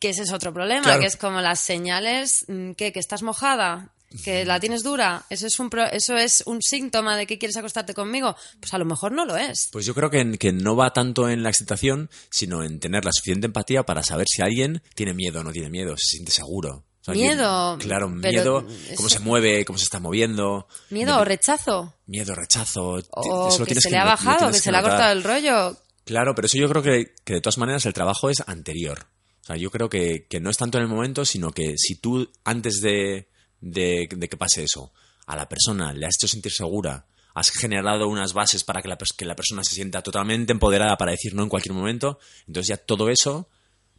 que 0.00 0.10
ese 0.10 0.22
es 0.22 0.32
otro 0.32 0.52
problema, 0.52 0.82
Claro. 0.84 1.00
que 1.00 1.06
es 1.06 1.16
como 1.16 1.40
las 1.40 1.60
señales, 1.60 2.44
mm, 2.48 2.72
¿qué? 2.72 2.92
que 2.92 3.00
estás 3.00 3.22
mojada, 3.22 3.90
que 4.22 4.44
la 4.44 4.60
tienes 4.60 4.84
dura, 4.84 5.24
eso 5.28 5.44
es 5.46 5.58
un 5.58 5.70
pro- 5.70 5.90
eso 5.90 6.16
es 6.16 6.44
un 6.46 6.62
síntoma 6.62 7.16
de 7.16 7.26
que 7.26 7.36
quieres 7.36 7.56
acostarte 7.56 7.94
conmigo, 7.94 8.36
pues 8.60 8.72
a 8.72 8.78
lo 8.78 8.84
mejor 8.84 9.10
no 9.10 9.24
lo 9.24 9.36
es. 9.36 9.68
Pues 9.72 9.86
yo 9.86 9.94
creo 9.94 10.08
que, 10.08 10.38
que 10.38 10.52
no 10.52 10.76
va 10.76 10.92
tanto 10.92 11.28
en 11.28 11.42
la 11.42 11.48
excitación, 11.48 12.08
sino 12.30 12.62
en 12.62 12.78
tener 12.78 13.04
la 13.04 13.10
suficiente 13.12 13.46
empatía 13.46 13.82
para 13.82 14.04
saber 14.04 14.26
si 14.28 14.40
alguien 14.42 14.82
tiene 14.94 15.14
miedo 15.14 15.40
o 15.40 15.42
no 15.44 15.50
tiene 15.52 15.68
miedo, 15.68 15.96
se 15.96 16.06
siente 16.16 16.30
seguro. 16.30 16.84
O 17.06 17.12
sea, 17.12 17.14
Miedo, 17.14 17.76
claro, 17.80 18.08
miedo, 18.08 18.66
cómo 18.96 19.08
se 19.10 19.18
mueve, 19.18 19.64
cómo 19.66 19.78
se 19.78 19.84
está 19.84 20.00
moviendo. 20.00 20.66
Miedo 20.88 21.18
o 21.18 21.24
rechazo, 21.24 21.92
Miedo, 22.06 22.34
rechazo. 22.34 23.02
o 23.10 23.48
eso 23.48 23.66
que 23.66 23.74
se 23.74 23.82
que 23.82 23.90
le 23.90 23.98
ha 23.98 24.04
bajado, 24.06 24.50
que 24.50 24.58
se 24.58 24.72
le 24.72 24.78
ha 24.78 24.82
cortado 24.82 25.12
el 25.12 25.22
rollo, 25.22 25.76
Claro, 26.06 26.34
pero 26.34 26.46
eso 26.46 26.58
yo 26.58 26.68
creo 26.68 26.82
que, 26.82 27.14
que 27.24 27.34
de 27.34 27.40
todas 27.40 27.56
maneras 27.58 27.84
el 27.86 27.92
trabajo 27.94 28.28
es 28.30 28.42
anterior. 28.46 29.06
O 29.42 29.46
sea, 29.46 29.56
yo 29.56 29.70
creo 29.70 29.88
que, 29.90 30.26
que 30.28 30.40
no 30.40 30.48
es 30.50 30.56
tanto 30.56 30.78
en 30.78 30.84
el 30.84 30.88
momento, 30.90 31.24
sino 31.26 31.50
que 31.50 31.74
si 31.76 31.96
tú 31.96 32.30
antes 32.44 32.80
de, 32.80 33.28
de- 33.60 34.08
de 34.10 34.28
que 34.28 34.36
pase 34.38 34.64
eso, 34.64 34.92
a 35.26 35.36
la 35.36 35.48
persona 35.48 35.92
le 35.92 36.06
has 36.06 36.14
hecho 36.18 36.28
sentir 36.28 36.52
segura, 36.52 37.06
has 37.34 37.50
generado 37.50 38.08
unas 38.08 38.32
bases 38.32 38.64
para 38.64 38.80
que 38.82 38.88
la, 38.88 38.96
que 38.96 39.24
la 39.24 39.34
persona 39.36 39.62
se 39.64 39.74
sienta 39.74 40.02
totalmente 40.02 40.52
empoderada 40.52 40.96
para 40.96 41.10
decir 41.12 41.34
no 41.34 41.42
en 41.42 41.48
cualquier 41.48 41.74
momento, 41.74 42.18
entonces 42.46 42.68
ya 42.68 42.76
todo 42.78 43.08
eso, 43.10 43.48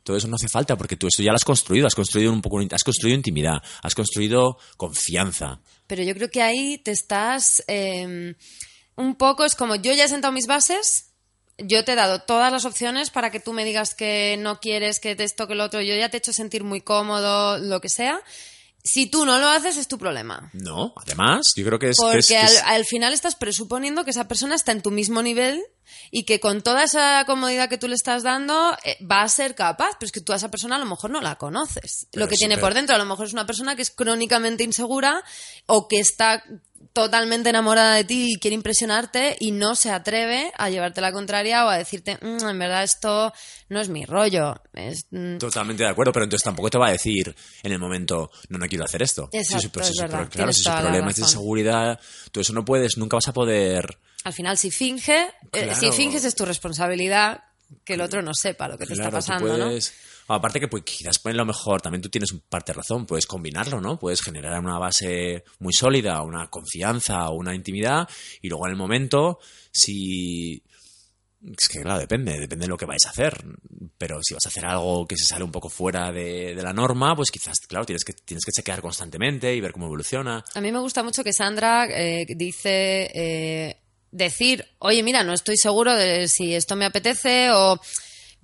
todo 0.06 0.16
eso 0.16 0.28
no 0.28 0.36
hace 0.36 0.48
falta 0.48 0.78
porque 0.78 0.96
tú 0.96 1.08
esto 1.08 1.24
ya 1.24 1.32
lo 1.32 1.36
has 1.36 1.44
construido, 1.44 1.88
has 1.88 1.96
construido 1.96 2.32
un 2.32 2.42
poco, 2.42 2.60
has 2.72 2.84
construido 2.84 3.16
intimidad, 3.16 3.62
has 3.82 3.96
construido 3.96 4.60
confianza. 4.78 5.60
Pero 5.88 6.04
yo 6.04 6.14
creo 6.14 6.30
que 6.30 6.44
ahí 6.44 6.78
te 6.78 6.92
estás 6.92 7.64
eh, 7.68 8.36
un 8.96 9.16
poco, 9.16 9.44
es 9.46 9.56
como 9.56 9.76
yo 9.76 9.92
ya 9.94 10.06
he 10.06 10.08
sentado 10.08 10.32
mis 10.32 10.46
bases, 10.46 11.08
yo 11.58 11.84
te 11.84 11.94
he 11.94 11.96
dado 11.96 12.20
todas 12.20 12.52
las 12.52 12.66
opciones 12.66 13.10
para 13.10 13.32
que 13.32 13.40
tú 13.40 13.52
me 13.52 13.66
digas 13.66 13.96
que 13.96 14.38
no 14.40 14.60
quieres, 14.60 15.00
que 15.00 15.16
te 15.16 15.24
esto, 15.24 15.48
que 15.48 15.56
lo 15.56 15.64
otro, 15.64 15.82
yo 15.82 15.96
ya 15.96 16.10
te 16.10 16.18
he 16.18 16.20
hecho 16.20 16.34
sentir 16.34 16.64
muy 16.64 16.82
cómodo, 16.82 17.58
lo 17.58 17.82
que 17.82 17.90
sea. 17.90 18.22
Si 18.88 19.08
tú 19.08 19.26
no 19.26 19.40
lo 19.40 19.48
haces, 19.50 19.78
es 19.78 19.88
tu 19.88 19.98
problema. 19.98 20.52
No, 20.54 20.94
además, 20.96 21.42
yo 21.56 21.66
creo 21.66 21.80
que 21.80 21.90
es... 21.90 21.98
que 21.98 22.04
Porque 22.06 22.20
es- 22.20 22.28
que 22.28 22.38
al, 22.38 22.54
es- 22.54 22.64
al 22.64 22.86
final 22.86 23.14
estás 23.14 23.36
presuponiendo 23.36 24.06
que 24.06 24.12
esa 24.12 24.28
persona 24.28 24.54
está 24.54 24.72
en 24.72 24.84
tu 24.84 24.92
mismo 24.92 25.24
nivel 25.24 25.62
y 26.12 26.24
que 26.26 26.40
con 26.40 26.62
toda 26.62 26.84
esa 26.84 27.24
comodidad 27.26 27.68
que 27.68 27.80
tú 27.80 27.88
le 27.88 27.96
estás 27.96 28.22
dando 28.22 28.78
eh, 28.84 28.98
va 29.04 29.24
a 29.24 29.28
ser 29.30 29.56
capaz, 29.56 29.92
pero 30.00 30.06
es 30.06 30.12
que 30.12 30.22
tú 30.22 30.34
a 30.34 30.36
esa 30.36 30.52
persona 30.52 30.76
a 30.76 30.80
lo 30.80 30.86
mejor 30.86 31.10
no 31.10 31.20
la 31.20 31.36
conoces. 31.36 32.06
Pero 32.12 32.26
lo 32.26 32.30
que 32.30 32.36
tiene 32.36 32.56
pero- 32.56 32.68
por 32.68 32.74
dentro 32.76 32.96
a 32.96 33.00
lo 33.00 33.06
mejor 33.06 33.26
es 33.26 33.34
una 33.34 33.48
persona 33.48 33.76
que 33.76 33.82
es 33.82 33.90
crónicamente 33.90 34.64
insegura 34.64 35.24
o 35.66 35.88
que 35.88 36.00
está 36.00 36.44
totalmente 36.96 37.50
enamorada 37.50 37.94
de 37.96 38.06
ti 38.06 38.32
y 38.32 38.40
quiere 38.40 38.56
impresionarte 38.56 39.36
y 39.38 39.52
no 39.52 39.76
se 39.76 39.92
atreve 39.92 40.54
a 40.58 40.70
llevarte 40.70 41.02
la 41.02 41.12
contraria 41.12 41.66
o 41.66 41.68
a 41.68 41.78
decirte, 41.78 42.18
"Mm, 42.22 42.48
en 42.48 42.58
verdad 42.58 42.84
esto 42.84 43.34
no 43.68 43.82
es 43.82 43.90
mi 43.90 44.06
rollo. 44.06 44.56
Es, 44.74 45.06
mm, 45.12 45.38
Totalmente 45.38 45.84
de 45.84 45.90
acuerdo, 45.90 46.14
pero 46.14 46.24
entonces 46.24 46.46
tampoco 46.46 46.70
te 46.70 46.78
va 46.78 46.88
a 46.88 46.92
decir 46.92 47.36
en 47.64 47.72
el 47.74 47.80
momento, 47.80 48.32
no, 48.48 48.58
no 48.58 48.66
quiero 48.68 48.86
hacer 48.86 49.04
esto. 49.04 49.28
Exacto, 49.34 49.70
pero 49.74 49.86
es 49.86 49.92
si 49.92 50.02
verdad, 50.02 50.30
claro, 50.30 50.54
si 50.54 50.64
de 50.64 51.22
inseguridad, 51.22 52.00
tú 52.32 52.40
eso 52.40 52.54
no 52.54 52.64
puedes, 52.64 52.98
nunca 52.98 53.18
vas 53.18 53.28
a 53.28 53.34
poder... 53.34 54.00
Al 54.24 54.32
final, 54.34 54.58
si 54.58 54.72
finge, 54.72 55.34
eh, 55.52 55.76
si 55.76 55.92
finges 55.92 56.24
es 56.24 56.34
tu 56.34 56.46
responsabilidad 56.46 57.44
que 57.84 57.96
el 57.96 58.02
otro 58.02 58.22
no 58.22 58.34
sepa 58.34 58.70
lo 58.70 58.78
que 58.78 58.86
te 58.86 58.94
Claro, 58.94 59.18
está 59.18 59.34
pasando, 59.34 59.58
¿no? 59.58 59.72
Aparte 60.28 60.60
que 60.60 60.68
pues, 60.68 60.84
quizás 60.84 61.20
pues, 61.20 61.36
lo 61.36 61.46
mejor, 61.46 61.82
también 61.82 62.02
tú 62.02 62.10
tienes 62.10 62.34
parte 62.50 62.72
de 62.72 62.78
razón, 62.78 63.06
puedes 63.06 63.28
combinarlo, 63.28 63.80
¿no? 63.80 64.00
Puedes 64.00 64.22
generar 64.22 64.60
una 64.60 64.80
base 64.80 65.44
muy 65.60 65.74
sólida, 65.74 66.22
una 66.22 66.50
confianza 66.50 67.30
una 67.30 67.54
intimidad, 67.54 68.08
y 68.42 68.50
luego 68.50 68.66
en 68.66 68.72
el 68.72 68.78
momento, 68.78 69.40
si 69.72 70.64
Es 71.58 71.70
que, 71.70 71.82
claro, 71.82 72.00
depende, 72.00 72.40
depende 72.40 72.66
de 72.66 72.70
lo 72.70 72.78
que 72.78 72.86
vais 72.86 73.06
a 73.06 73.10
hacer. 73.10 73.44
Pero 73.98 74.20
si 74.24 74.34
vas 74.34 74.46
a 74.46 74.50
hacer 74.50 74.66
algo 74.66 75.06
que 75.06 75.16
se 75.16 75.26
sale 75.26 75.44
un 75.44 75.52
poco 75.52 75.70
fuera 75.70 76.12
de, 76.12 76.56
de 76.56 76.64
la 76.64 76.74
norma, 76.74 77.16
pues 77.16 77.30
quizás, 77.30 77.60
claro, 77.68 77.86
tienes 77.86 78.04
que, 78.04 78.14
tienes 78.14 78.44
que 78.44 78.52
chequear 78.52 78.82
constantemente 78.82 79.54
y 79.54 79.62
ver 79.62 79.72
cómo 79.72 79.86
evoluciona. 79.86 80.44
A 80.54 80.62
mí 80.62 80.72
me 80.72 80.80
gusta 80.80 81.04
mucho 81.04 81.24
que 81.24 81.34
Sandra 81.34 81.86
eh, 81.86 82.26
dice 82.36 83.12
eh, 83.14 83.78
decir, 84.12 84.66
oye, 84.80 85.04
mira, 85.04 85.24
no 85.24 85.34
estoy 85.34 85.58
seguro 85.58 85.94
de 85.94 86.28
si 86.28 86.56
esto 86.56 86.76
me 86.76 86.86
apetece 86.86 87.52
o 87.52 87.80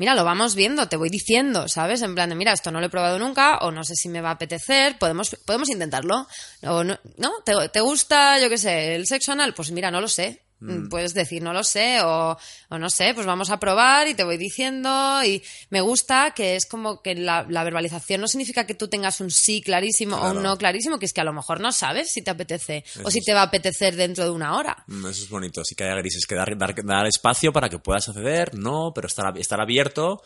mira, 0.01 0.15
lo 0.15 0.25
vamos 0.25 0.55
viendo, 0.55 0.87
te 0.87 0.97
voy 0.97 1.11
diciendo, 1.11 1.67
¿sabes? 1.67 2.01
En 2.01 2.15
plan 2.15 2.27
de, 2.27 2.35
mira, 2.35 2.53
esto 2.53 2.71
no 2.71 2.79
lo 2.79 2.87
he 2.87 2.89
probado 2.89 3.19
nunca 3.19 3.59
o 3.59 3.69
no 3.69 3.83
sé 3.83 3.93
si 3.93 4.09
me 4.09 4.19
va 4.19 4.29
a 4.29 4.33
apetecer, 4.33 4.97
podemos, 4.97 5.37
podemos 5.45 5.69
intentarlo. 5.69 6.27
O 6.63 6.83
no, 6.83 6.99
¿no? 7.17 7.31
¿Te, 7.45 7.53
¿Te 7.69 7.81
gusta, 7.81 8.39
yo 8.39 8.49
qué 8.49 8.57
sé, 8.57 8.95
el 8.95 9.05
sexo 9.05 9.31
anal? 9.31 9.53
Pues 9.53 9.69
mira, 9.69 9.91
no 9.91 10.01
lo 10.01 10.07
sé. 10.07 10.41
Mm. 10.61 10.89
Puedes 10.89 11.13
decir, 11.13 11.41
no 11.41 11.53
lo 11.53 11.63
sé, 11.63 12.01
o, 12.01 12.37
o 12.69 12.77
no 12.77 12.89
sé, 12.89 13.13
pues 13.13 13.25
vamos 13.25 13.49
a 13.49 13.59
probar 13.59 14.07
y 14.07 14.13
te 14.13 14.23
voy 14.23 14.37
diciendo. 14.37 15.23
Y 15.25 15.41
me 15.71 15.81
gusta 15.81 16.31
que 16.35 16.55
es 16.55 16.65
como 16.65 17.01
que 17.01 17.15
la, 17.15 17.45
la 17.49 17.63
verbalización 17.63 18.21
no 18.21 18.27
significa 18.27 18.65
que 18.67 18.75
tú 18.75 18.87
tengas 18.87 19.19
un 19.21 19.31
sí 19.31 19.61
clarísimo 19.61 20.17
o 20.17 20.31
un 20.31 20.43
no 20.43 20.57
clarísimo, 20.57 20.99
que 20.99 21.05
es 21.05 21.13
que 21.13 21.21
a 21.21 21.25
lo 21.25 21.33
mejor 21.33 21.59
no 21.59 21.71
sabes 21.71 22.11
si 22.11 22.21
te 22.21 22.31
apetece 22.31 22.83
o 23.03 23.09
si 23.11 23.19
es. 23.19 23.25
te 23.25 23.33
va 23.33 23.41
a 23.41 23.45
apetecer 23.45 23.95
dentro 23.95 24.23
de 24.23 24.29
una 24.29 24.55
hora. 24.55 24.83
Mm, 24.87 25.07
Eso 25.07 25.23
es 25.23 25.29
bonito. 25.29 25.63
Sí 25.65 25.75
que 25.75 25.83
hay 25.85 25.97
grises, 25.97 26.25
que 26.27 26.35
dar, 26.35 26.55
dar, 26.57 26.75
dar 26.83 27.07
espacio 27.07 27.51
para 27.51 27.67
que 27.67 27.79
puedas 27.79 28.07
acceder, 28.07 28.53
no, 28.55 28.91
pero 28.93 29.07
estar, 29.07 29.37
estar 29.37 29.59
abierto 29.59 30.21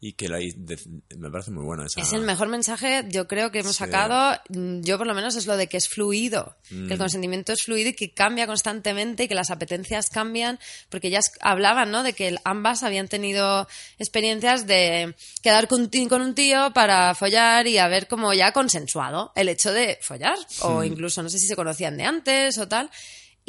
y 0.00 0.12
que 0.12 0.28
la, 0.28 0.36
de- 0.38 0.78
me 1.16 1.28
parece 1.30 1.50
muy 1.50 1.64
bueno 1.64 1.84
esa. 1.84 2.00
Es 2.00 2.12
el 2.12 2.22
mejor 2.22 2.46
mensaje, 2.48 3.04
yo 3.08 3.26
creo 3.26 3.50
que 3.50 3.58
hemos 3.60 3.72
Sí. 3.72 3.78
sacado, 3.78 4.38
mm, 4.48 4.82
yo 4.82 4.96
por 4.96 5.06
lo 5.08 5.14
menos 5.14 5.34
es 5.34 5.46
lo 5.46 5.56
de 5.56 5.66
que 5.66 5.76
es 5.76 5.88
fluido, 5.88 6.56
que 6.68 6.74
Mm. 6.74 6.92
el 6.92 6.98
consentimiento 6.98 7.52
es 7.52 7.62
fluido 7.64 7.88
y 7.90 7.94
que 7.94 8.12
cambia 8.14 8.46
constantemente 8.46 9.24
y 9.24 9.28
que 9.28 9.34
las 9.34 9.50
apetencias 9.50 10.08
cambian, 10.08 10.60
porque 10.88 11.08
ellas 11.08 11.24
hablaban, 11.40 11.90
¿no? 11.90 12.02
De 12.04 12.12
que 12.12 12.36
ambas 12.44 12.84
habían 12.84 13.08
tenido 13.08 13.66
experiencias 13.98 14.66
de 14.66 15.16
quedar 15.42 15.66
con, 15.68 15.88
con 16.08 16.22
un 16.22 16.34
tío 16.34 16.72
para 16.72 17.14
follar 17.14 17.66
y 17.66 17.78
haber 17.78 18.06
como 18.06 18.32
ya 18.34 18.52
consensuado 18.52 19.32
el 19.34 19.48
hecho 19.48 19.72
de 19.72 19.98
follar, 20.00 20.36
o 20.62 20.84
incluso 20.84 21.22
no 21.22 21.28
sé 21.28 21.38
si 21.38 21.46
se 21.48 21.56
conocían 21.56 21.96
de 21.96 22.04
antes 22.04 22.56
o 22.58 22.68
tal. 22.68 22.90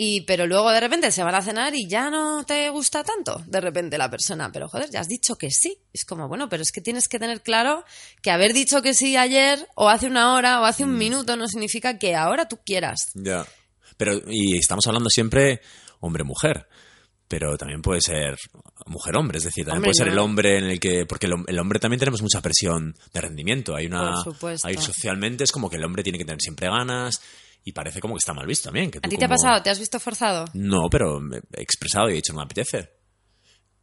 Y, 0.01 0.21
pero 0.21 0.47
luego 0.47 0.71
de 0.71 0.79
repente 0.79 1.11
se 1.11 1.23
van 1.23 1.35
a 1.35 1.41
cenar 1.41 1.75
y 1.75 1.85
ya 1.85 2.09
no 2.09 2.45
te 2.45 2.69
gusta 2.69 3.03
tanto 3.03 3.43
de 3.45 3.59
repente 3.59 3.97
la 3.97 4.09
persona. 4.09 4.49
Pero 4.49 4.69
joder, 4.69 4.89
ya 4.89 5.01
has 5.01 5.09
dicho 5.09 5.35
que 5.35 5.51
sí. 5.51 5.77
Es 5.91 6.05
como, 6.05 6.29
bueno, 6.29 6.47
pero 6.47 6.63
es 6.63 6.71
que 6.71 6.79
tienes 6.79 7.09
que 7.09 7.19
tener 7.19 7.41
claro 7.41 7.83
que 8.21 8.31
haber 8.31 8.53
dicho 8.53 8.81
que 8.81 8.93
sí 8.93 9.17
ayer 9.17 9.67
o 9.75 9.89
hace 9.89 10.07
una 10.07 10.35
hora 10.35 10.61
o 10.61 10.63
hace 10.63 10.85
un 10.85 10.97
minuto 10.97 11.35
no 11.35 11.49
significa 11.49 11.99
que 11.99 12.15
ahora 12.15 12.47
tú 12.47 12.59
quieras. 12.65 13.07
Ya. 13.13 13.45
Pero, 13.97 14.21
y 14.29 14.57
estamos 14.57 14.87
hablando 14.87 15.09
siempre 15.09 15.59
hombre-mujer. 15.99 16.69
Pero 17.27 17.57
también 17.57 17.81
puede 17.81 17.99
ser 17.99 18.37
mujer-hombre, 18.85 19.39
es 19.39 19.43
decir, 19.43 19.65
también 19.65 19.79
Hombre, 19.79 19.89
puede 19.89 19.97
ser 19.97 20.07
no. 20.07 20.13
el 20.13 20.19
hombre 20.19 20.57
en 20.59 20.63
el 20.63 20.79
que. 20.79 21.05
Porque 21.07 21.27
el 21.27 21.59
hombre 21.59 21.77
también 21.77 21.99
tenemos 21.99 22.21
mucha 22.21 22.41
presión 22.41 22.95
de 23.13 23.19
rendimiento. 23.19 23.75
Hay 23.75 23.87
una. 23.87 24.13
Por 24.13 24.33
supuesto. 24.33 24.65
Hay 24.65 24.77
socialmente 24.77 25.43
es 25.43 25.51
como 25.51 25.69
que 25.69 25.75
el 25.75 25.83
hombre 25.83 26.03
tiene 26.03 26.17
que 26.17 26.23
tener 26.23 26.39
siempre 26.39 26.69
ganas 26.69 27.21
y 27.63 27.71
parece 27.71 27.99
como 27.99 28.15
que 28.15 28.19
está 28.19 28.33
mal 28.33 28.47
visto 28.47 28.65
también. 28.65 28.91
Que 28.91 28.99
¿A 28.99 29.01
ti 29.01 29.17
te 29.17 29.25
ha 29.25 29.29
pasado? 29.29 29.61
¿Te 29.61 29.69
has 29.69 29.79
visto 29.79 29.99
forzado? 29.99 30.45
No, 30.53 30.89
pero 30.89 31.19
me 31.19 31.37
he 31.37 31.61
expresado 31.61 32.09
y 32.09 32.13
he 32.13 32.15
dicho 32.15 32.33
no 32.33 32.39
me 32.39 32.45
apetece. 32.45 32.89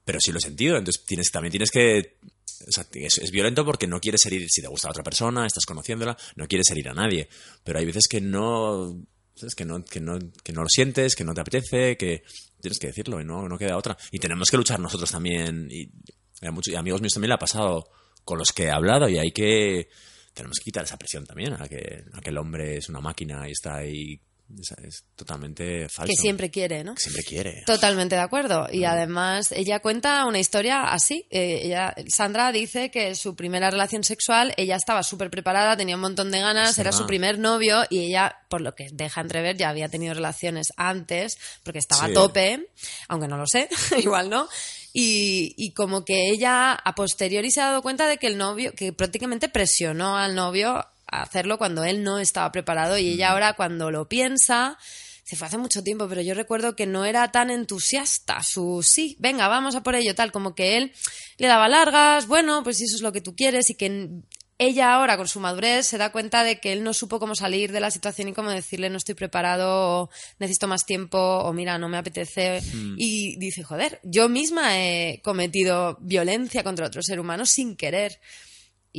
Pero 0.04 0.18
sí 0.20 0.32
lo 0.32 0.38
he 0.38 0.40
sentido, 0.40 0.76
entonces 0.76 1.04
tienes, 1.04 1.30
también 1.30 1.50
tienes 1.50 1.70
que... 1.70 2.18
o 2.66 2.72
sea, 2.72 2.86
es, 2.92 3.18
es 3.18 3.30
violento 3.30 3.64
porque 3.64 3.86
no 3.86 4.00
quieres 4.00 4.24
herir, 4.26 4.46
si 4.48 4.62
te 4.62 4.68
gusta 4.68 4.88
a 4.88 4.92
otra 4.92 5.02
persona, 5.02 5.46
estás 5.46 5.66
conociéndola, 5.66 6.16
no 6.36 6.46
quieres 6.46 6.70
herir 6.70 6.88
a 6.88 6.94
nadie. 6.94 7.28
Pero 7.64 7.78
hay 7.78 7.84
veces 7.84 8.06
que 8.08 8.20
no... 8.20 8.96
¿sabes? 9.34 9.54
Que 9.54 9.64
no, 9.64 9.84
que, 9.84 10.00
no, 10.00 10.18
que 10.42 10.52
no 10.52 10.62
lo 10.62 10.68
sientes, 10.68 11.14
que 11.14 11.24
no 11.24 11.34
te 11.34 11.40
apetece, 11.42 11.96
que 11.96 12.22
tienes 12.60 12.78
que 12.78 12.88
decirlo 12.88 13.20
y 13.20 13.24
no, 13.24 13.48
no 13.48 13.58
queda 13.58 13.76
otra. 13.76 13.96
Y 14.10 14.18
tenemos 14.18 14.48
que 14.50 14.56
luchar 14.56 14.80
nosotros 14.80 15.10
también. 15.10 15.68
Y, 15.70 15.90
a 16.42 16.50
muchos 16.50 16.72
y 16.72 16.76
amigos 16.76 17.00
míos 17.00 17.14
también 17.14 17.30
le 17.30 17.34
ha 17.34 17.38
pasado 17.38 17.88
con 18.24 18.38
los 18.38 18.52
que 18.52 18.64
he 18.64 18.70
hablado 18.70 19.08
y 19.08 19.18
hay 19.18 19.32
que... 19.32 19.88
Tenemos 20.36 20.58
que 20.58 20.64
quitar 20.64 20.84
esa 20.84 20.98
presión 20.98 21.24
también, 21.24 21.54
a 21.54 21.66
que, 21.66 22.04
a 22.12 22.20
que 22.20 22.28
el 22.30 22.36
hombre 22.36 22.76
es 22.76 22.88
una 22.90 23.00
máquina 23.00 23.48
y 23.48 23.52
está 23.52 23.76
ahí... 23.76 24.20
Es, 24.60 24.70
es 24.84 25.04
totalmente 25.16 25.88
falso. 25.88 26.08
Que 26.14 26.22
siempre 26.22 26.50
quiere, 26.52 26.84
¿no? 26.84 26.94
Que 26.94 27.00
siempre 27.00 27.24
quiere. 27.24 27.62
Totalmente 27.66 28.14
de 28.14 28.20
acuerdo. 28.20 28.68
Y 28.70 28.84
además, 28.84 29.50
ella 29.50 29.80
cuenta 29.80 30.24
una 30.24 30.38
historia 30.38 30.84
así. 30.84 31.26
Eh, 31.30 31.62
ella, 31.64 31.92
Sandra 32.14 32.52
dice 32.52 32.92
que 32.92 33.16
su 33.16 33.34
primera 33.34 33.72
relación 33.72 34.04
sexual, 34.04 34.54
ella 34.56 34.76
estaba 34.76 35.02
súper 35.02 35.30
preparada, 35.30 35.76
tenía 35.76 35.96
un 35.96 36.02
montón 36.02 36.30
de 36.30 36.38
ganas, 36.38 36.78
era 36.78 36.92
su 36.92 37.06
primer 37.06 37.40
novio 37.40 37.86
y 37.90 38.04
ella, 38.04 38.36
por 38.48 38.60
lo 38.60 38.76
que 38.76 38.86
deja 38.92 39.20
entrever, 39.20 39.56
ya 39.56 39.68
había 39.70 39.88
tenido 39.88 40.14
relaciones 40.14 40.68
antes, 40.76 41.38
porque 41.64 41.80
estaba 41.80 42.04
Sí. 42.06 42.12
a 42.12 42.14
tope, 42.14 42.68
aunque 43.08 43.26
no 43.26 43.38
lo 43.38 43.48
sé, 43.48 43.68
igual 43.98 44.30
no. 44.30 44.48
Y, 44.98 45.52
y 45.58 45.72
como 45.72 46.06
que 46.06 46.30
ella 46.30 46.72
a 46.72 46.94
posteriori 46.94 47.50
se 47.50 47.60
ha 47.60 47.66
dado 47.66 47.82
cuenta 47.82 48.08
de 48.08 48.16
que 48.16 48.28
el 48.28 48.38
novio, 48.38 48.72
que 48.72 48.94
prácticamente 48.94 49.50
presionó 49.50 50.16
al 50.16 50.34
novio 50.34 50.70
a 50.70 51.22
hacerlo 51.22 51.58
cuando 51.58 51.84
él 51.84 52.02
no 52.02 52.18
estaba 52.18 52.50
preparado 52.50 52.96
y 52.96 53.08
ella 53.10 53.32
ahora 53.32 53.52
cuando 53.52 53.90
lo 53.90 54.08
piensa, 54.08 54.78
se 55.22 55.36
fue 55.36 55.48
hace 55.48 55.58
mucho 55.58 55.82
tiempo, 55.82 56.08
pero 56.08 56.22
yo 56.22 56.32
recuerdo 56.32 56.76
que 56.76 56.86
no 56.86 57.04
era 57.04 57.30
tan 57.30 57.50
entusiasta. 57.50 58.42
Su 58.42 58.82
sí, 58.82 59.16
venga, 59.18 59.48
vamos 59.48 59.74
a 59.74 59.82
por 59.82 59.96
ello, 59.96 60.14
tal, 60.14 60.32
como 60.32 60.54
que 60.54 60.78
él 60.78 60.92
le 61.36 61.46
daba 61.46 61.68
largas, 61.68 62.26
bueno, 62.26 62.62
pues 62.62 62.78
si 62.78 62.84
eso 62.84 62.96
es 62.96 63.02
lo 63.02 63.12
que 63.12 63.20
tú 63.20 63.36
quieres 63.36 63.68
y 63.68 63.74
que 63.74 64.08
ella 64.58 64.94
ahora 64.94 65.16
con 65.16 65.28
su 65.28 65.40
madurez 65.40 65.86
se 65.86 65.98
da 65.98 66.12
cuenta 66.12 66.42
de 66.42 66.60
que 66.60 66.72
él 66.72 66.82
no 66.82 66.94
supo 66.94 67.18
cómo 67.18 67.34
salir 67.34 67.72
de 67.72 67.80
la 67.80 67.90
situación 67.90 68.28
y 68.28 68.32
cómo 68.32 68.50
decirle 68.50 68.90
no 68.90 68.96
estoy 68.96 69.14
preparado 69.14 70.02
o 70.02 70.10
necesito 70.38 70.66
más 70.66 70.86
tiempo 70.86 71.18
o 71.18 71.52
mira 71.52 71.78
no 71.78 71.88
me 71.88 71.98
apetece 71.98 72.62
y 72.96 73.36
dice 73.36 73.62
joder 73.62 74.00
yo 74.02 74.28
misma 74.28 74.78
he 74.78 75.20
cometido 75.22 75.98
violencia 76.00 76.62
contra 76.62 76.86
otro 76.86 77.02
ser 77.02 77.20
humano 77.20 77.44
sin 77.44 77.76
querer 77.76 78.18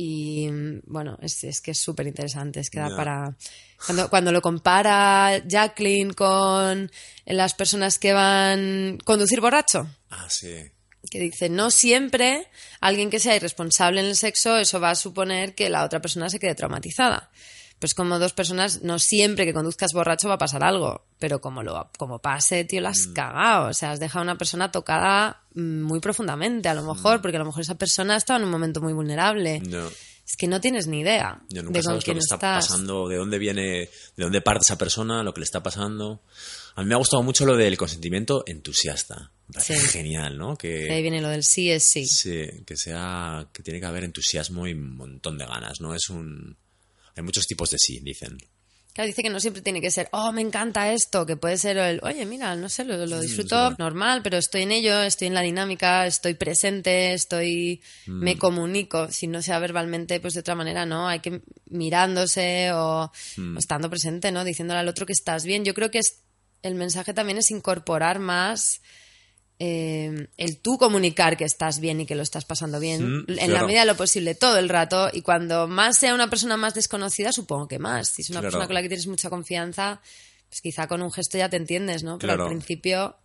y 0.00 0.48
mm, 0.48 0.82
bueno, 0.84 1.18
es, 1.20 1.42
es 1.42 1.60
que 1.60 1.72
es 1.72 1.78
súper 1.78 2.06
interesante, 2.06 2.60
es 2.60 2.70
que 2.70 2.78
da 2.78 2.94
para... 2.94 3.36
Cuando, 3.84 4.08
cuando 4.08 4.30
lo 4.30 4.40
compara 4.40 5.42
Jacqueline 5.44 6.12
con 6.12 6.88
las 7.26 7.54
personas 7.54 7.98
que 7.98 8.12
van 8.12 8.98
conducir 9.04 9.40
borracho, 9.40 9.88
Ah, 10.10 10.26
sí. 10.28 10.70
Que 11.10 11.20
dice, 11.20 11.48
no 11.48 11.70
siempre 11.70 12.46
alguien 12.80 13.10
que 13.10 13.20
sea 13.20 13.36
irresponsable 13.36 14.00
en 14.00 14.06
el 14.06 14.16
sexo, 14.16 14.56
eso 14.58 14.80
va 14.80 14.90
a 14.90 14.94
suponer 14.94 15.54
que 15.54 15.70
la 15.70 15.84
otra 15.84 16.00
persona 16.00 16.28
se 16.28 16.38
quede 16.38 16.54
traumatizada. 16.54 17.30
Pues 17.78 17.94
como 17.94 18.18
dos 18.18 18.32
personas, 18.32 18.82
no 18.82 18.98
siempre 18.98 19.46
que 19.46 19.54
conduzcas 19.54 19.92
borracho 19.92 20.26
va 20.28 20.34
a 20.34 20.38
pasar 20.38 20.64
algo, 20.64 21.06
pero 21.20 21.40
como 21.40 21.62
lo 21.62 21.88
como 21.96 22.18
pase, 22.18 22.64
tío, 22.64 22.80
la 22.80 22.88
has 22.90 23.06
Mm. 23.06 23.12
cagado. 23.12 23.68
O 23.68 23.72
sea, 23.74 23.92
has 23.92 24.00
dejado 24.00 24.18
a 24.20 24.22
una 24.24 24.36
persona 24.38 24.72
tocada 24.72 25.42
mm, 25.54 25.82
muy 25.82 26.00
profundamente, 26.00 26.68
a 26.68 26.74
lo 26.74 26.82
Mm. 26.82 26.88
mejor, 26.96 27.22
porque 27.22 27.36
a 27.36 27.40
lo 27.40 27.46
mejor 27.46 27.62
esa 27.62 27.76
persona 27.76 28.16
estaba 28.16 28.38
en 28.40 28.44
un 28.46 28.50
momento 28.50 28.80
muy 28.80 28.92
vulnerable. 28.92 29.60
No. 29.60 29.86
Es 30.26 30.36
que 30.36 30.46
no 30.46 30.60
tienes 30.60 30.86
ni 30.88 31.00
idea 31.00 31.40
Yo 31.48 31.62
de 31.62 31.62
nunca 31.62 31.78
con 31.78 31.82
sabes 31.84 32.06
lo 32.06 32.12
que 32.12 32.18
está 32.18 32.34
estás. 32.34 32.66
pasando, 32.66 33.08
de 33.08 33.16
dónde 33.16 33.38
viene, 33.38 33.62
de 33.62 33.88
dónde 34.24 34.40
parte 34.42 34.62
esa 34.64 34.76
persona, 34.76 35.22
lo 35.22 35.32
que 35.32 35.40
le 35.40 35.44
está 35.44 35.62
pasando. 35.62 36.20
A 36.78 36.82
mí 36.82 36.86
me 36.86 36.94
ha 36.94 36.98
gustado 36.98 37.24
mucho 37.24 37.44
lo 37.44 37.56
del 37.56 37.76
consentimiento 37.76 38.44
entusiasta. 38.46 39.32
Sí. 39.58 39.74
genial, 39.74 40.38
¿no? 40.38 40.54
De 40.54 40.68
ahí 40.68 40.86
Que, 40.86 41.02
viene 41.02 41.20
lo 41.20 41.28
del 41.28 41.42
sí 41.42 41.72
es 41.72 41.90
sí. 41.90 42.06
sí, 42.06 42.46
que 42.64 42.76
sea, 42.76 43.48
que 43.52 43.64
tiene 43.64 43.80
que 43.80 43.86
haber 43.86 44.04
entusiasmo 44.04 44.64
y 44.68 44.74
un 44.74 44.96
montón 44.96 45.38
de 45.38 45.44
ganas, 45.44 45.80
¿no? 45.80 45.92
Es 45.92 46.08
un, 46.08 46.56
hay 47.16 47.24
muchos 47.24 47.48
tipos 47.48 47.70
de 47.70 47.78
sí, 47.80 47.98
dicen. 47.98 48.38
Claro, 48.92 49.08
dice 49.08 49.24
que 49.24 49.30
no 49.30 49.40
siempre 49.40 49.60
tiene 49.60 49.80
que 49.80 49.90
ser, 49.90 50.08
oh, 50.12 50.30
me 50.30 50.40
encanta 50.40 50.92
esto, 50.92 51.26
que 51.26 51.36
puede 51.36 51.58
ser 51.58 51.78
el, 51.78 51.98
oye, 52.04 52.24
mira, 52.26 52.54
no 52.54 52.68
sé, 52.68 52.84
lo, 52.84 53.06
lo 53.06 53.20
disfruto 53.20 53.56
verdad. 53.56 53.78
normal, 53.78 54.20
pero 54.22 54.38
estoy 54.38 54.62
en 54.62 54.70
ello, 54.70 55.02
estoy 55.02 55.26
en 55.26 55.34
la 55.34 55.42
dinámica, 55.42 56.06
estoy 56.06 56.34
presente, 56.34 57.12
estoy, 57.12 57.80
me 58.06 58.38
comunico, 58.38 59.10
si 59.10 59.26
no 59.26 59.42
sea 59.42 59.58
verbalmente, 59.58 60.20
pues 60.20 60.34
de 60.34 60.40
otra 60.40 60.54
manera, 60.54 60.86
¿no? 60.86 61.08
Hay 61.08 61.18
que 61.18 61.42
mirándose 61.70 62.70
o, 62.72 63.02
o 63.02 63.58
estando 63.58 63.90
presente, 63.90 64.30
¿no? 64.30 64.44
Diciéndole 64.44 64.78
al 64.78 64.88
otro 64.88 65.06
que 65.06 65.12
estás 65.12 65.44
bien. 65.44 65.64
Yo 65.64 65.74
creo 65.74 65.90
que 65.90 65.98
es, 65.98 66.20
el 66.62 66.74
mensaje 66.74 67.14
también 67.14 67.38
es 67.38 67.50
incorporar 67.50 68.18
más 68.18 68.80
eh, 69.60 70.28
el 70.36 70.58
tú 70.58 70.78
comunicar 70.78 71.36
que 71.36 71.44
estás 71.44 71.80
bien 71.80 72.00
y 72.00 72.06
que 72.06 72.14
lo 72.14 72.22
estás 72.22 72.44
pasando 72.44 72.78
bien 72.78 73.22
Mm, 73.22 73.24
en 73.38 73.52
la 73.52 73.64
medida 73.64 73.80
de 73.80 73.86
lo 73.86 73.96
posible 73.96 74.34
todo 74.36 74.56
el 74.58 74.68
rato 74.68 75.08
y 75.12 75.22
cuando 75.22 75.66
más 75.66 75.98
sea 75.98 76.14
una 76.14 76.30
persona 76.30 76.56
más 76.56 76.74
desconocida 76.74 77.32
supongo 77.32 77.66
que 77.66 77.78
más 77.80 78.08
si 78.10 78.22
es 78.22 78.30
una 78.30 78.38
Claro. 78.40 78.50
persona 78.52 78.66
con 78.66 78.74
la 78.74 78.82
que 78.82 78.88
tienes 78.88 79.06
mucha 79.08 79.30
confianza 79.30 80.00
pues 80.48 80.60
quizá 80.60 80.86
con 80.86 81.02
un 81.02 81.10
gesto 81.12 81.38
ya 81.38 81.48
te 81.48 81.56
entiendes 81.56 82.04
no 82.04 82.18
pero 82.18 82.34
Claro. 82.34 82.44
al 82.44 82.50
principio 82.50 83.16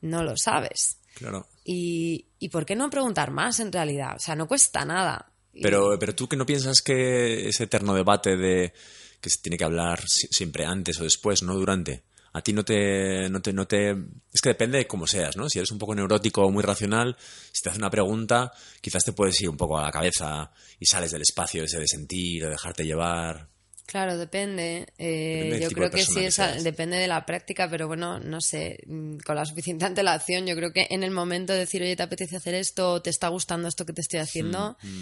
no 0.00 0.24
lo 0.24 0.36
sabes 0.36 0.96
Claro. 1.14 1.46
y, 1.64 2.26
y 2.40 2.48
por 2.48 2.66
qué 2.66 2.74
no 2.74 2.90
preguntar 2.90 3.30
más 3.30 3.60
en 3.60 3.70
realidad 3.72 4.16
o 4.16 4.20
sea 4.20 4.34
no 4.34 4.48
cuesta 4.48 4.84
nada 4.84 5.30
Pero, 5.62 5.96
pero 5.98 6.12
tú 6.14 6.28
que 6.28 6.36
no 6.36 6.44
piensas 6.46 6.80
que 6.82 7.48
ese 7.48 7.64
eterno 7.64 7.94
debate 7.94 8.36
de 8.36 8.72
que 9.20 9.30
se 9.30 9.38
tiene 9.38 9.56
que 9.56 9.64
hablar 9.64 10.02
si- 10.08 10.28
siempre 10.28 10.64
antes 10.64 11.00
o 11.00 11.04
después, 11.04 11.42
no 11.42 11.54
durante. 11.54 12.02
A 12.38 12.42
ti 12.42 12.52
no 12.52 12.64
te, 12.64 13.28
no 13.28 13.42
te, 13.42 13.52
no 13.52 13.66
te... 13.66 13.90
Es 14.32 14.40
que 14.40 14.50
depende 14.50 14.78
de 14.78 14.86
cómo 14.86 15.06
seas, 15.06 15.36
¿no? 15.36 15.48
Si 15.48 15.58
eres 15.58 15.72
un 15.72 15.78
poco 15.78 15.94
neurótico 15.94 16.42
o 16.44 16.50
muy 16.50 16.62
racional, 16.62 17.16
si 17.52 17.62
te 17.62 17.70
hace 17.70 17.78
una 17.78 17.90
pregunta, 17.90 18.52
quizás 18.80 19.04
te 19.04 19.12
puedes 19.12 19.40
ir 19.40 19.48
un 19.48 19.56
poco 19.56 19.78
a 19.78 19.82
la 19.82 19.90
cabeza 19.90 20.50
y 20.78 20.86
sales 20.86 21.10
del 21.10 21.22
espacio 21.22 21.64
ese 21.64 21.80
de 21.80 21.88
sentir, 21.88 22.44
de 22.44 22.50
dejarte 22.50 22.84
llevar. 22.84 23.48
Claro, 23.86 24.18
depende. 24.18 24.86
Eh, 24.98 25.32
Depende 25.32 25.60
yo 25.60 25.70
creo 25.70 25.90
que 25.90 26.04
sí, 26.04 26.14
que 26.14 26.62
depende 26.62 26.98
de 26.98 27.06
la 27.06 27.24
práctica, 27.24 27.70
pero 27.70 27.88
bueno, 27.88 28.20
no 28.20 28.38
sé, 28.40 28.80
mm, 28.86 29.16
con 29.24 29.34
la 29.34 29.46
suficiente 29.46 29.84
antelación, 29.86 30.46
yo 30.46 30.54
creo 30.54 30.72
que 30.72 30.86
en 30.90 31.02
el 31.02 31.10
momento 31.10 31.54
de 31.54 31.60
decir, 31.60 31.82
oye, 31.82 31.96
¿te 31.96 32.02
apetece 32.02 32.36
hacer 32.36 32.54
esto? 32.54 33.00
¿Te 33.00 33.08
está 33.08 33.28
gustando 33.28 33.66
esto 33.66 33.86
que 33.86 33.94
te 33.94 34.02
estoy 34.02 34.20
haciendo? 34.20 34.76
Mm, 34.82 35.00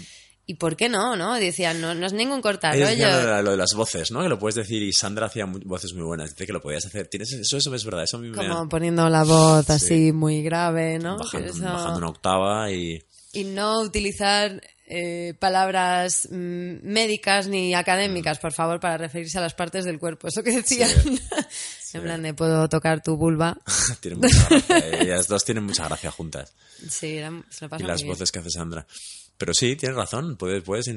¿Y 0.49 0.53
por 0.55 0.77
qué 0.77 0.87
no? 0.87 1.17
¿no? 1.17 1.35
Decían, 1.35 1.81
no, 1.81 1.93
no 1.93 2.05
es 2.07 2.13
ningún 2.13 2.41
cortar 2.41 2.73
Ellos 2.73 2.89
decían 2.89 3.25
lo, 3.27 3.41
lo 3.41 3.51
de 3.51 3.57
las 3.57 3.73
voces, 3.75 4.11
¿no? 4.11 4.21
Que 4.23 4.29
lo 4.29 4.39
puedes 4.39 4.55
decir 4.55 4.81
y 4.81 4.93
Sandra 4.93 5.25
hacía 5.25 5.45
voces 5.45 5.93
muy 5.93 6.03
buenas. 6.03 6.29
Dice 6.31 6.45
que 6.47 6.53
lo 6.53 6.61
podías 6.61 6.85
hacer. 6.85 7.07
¿Tienes 7.07 7.33
eso? 7.33 7.57
Eso 7.57 7.75
es 7.75 7.83
verdad. 7.83 8.03
Eso 8.05 8.15
a 8.15 8.21
mí 8.21 8.29
me 8.29 8.37
Como 8.37 8.69
poniendo 8.69 9.09
la 9.09 9.23
voz 9.23 9.69
así 9.69 10.07
Sí. 10.07 10.11
muy 10.13 10.41
grave, 10.43 10.99
¿no? 10.99 11.17
bajando, 11.17 11.49
eso- 11.51 11.63
bajando 11.63 11.97
una 11.97 12.07
octava 12.09 12.71
y... 12.71 13.03
Y 13.33 13.43
no 13.43 13.81
utilizar 13.81 14.61
eh, 14.87 15.33
palabras 15.37 16.29
mm, 16.31 16.77
médicas 16.81 17.47
ni 17.47 17.73
académicas, 17.75 18.39
por 18.39 18.53
favor, 18.53 18.79
para 18.79 18.97
referirse 18.97 19.37
a 19.37 19.41
las 19.41 19.53
partes 19.53 19.83
del 19.83 19.99
cuerpo. 19.99 20.29
Eso 20.29 20.41
que 20.43 20.51
decían. 20.51 20.89
en 21.93 22.01
plan 22.03 22.23
de, 22.23 22.33
puedo 22.33 22.69
tocar 22.69 23.03
tu 23.03 23.17
vulva. 23.17 23.57
tienen 23.99 24.21
mucha 24.21 24.47
gracia. 24.49 25.01
Ellas 25.01 25.27
dos 25.27 25.43
tienen 25.43 25.65
mucha 25.65 25.83
gracia 25.89 26.09
juntas. 26.09 26.53
Sí, 26.89 27.17
era- 27.17 27.31
se 27.49 27.65
lo 27.65 27.67
y 27.67 27.69
pasa 27.69 27.85
las 27.85 27.97
muy 27.99 28.03
bien. 28.05 28.13
voces 28.13 28.31
que 28.31 28.39
hace 28.39 28.49
Sandra. 28.49 28.87
Pero 29.37 29.53
sí, 29.53 29.75
tienes 29.75 29.95
razón, 29.95 30.37
puedes, 30.37 30.63
puedes 30.63 30.87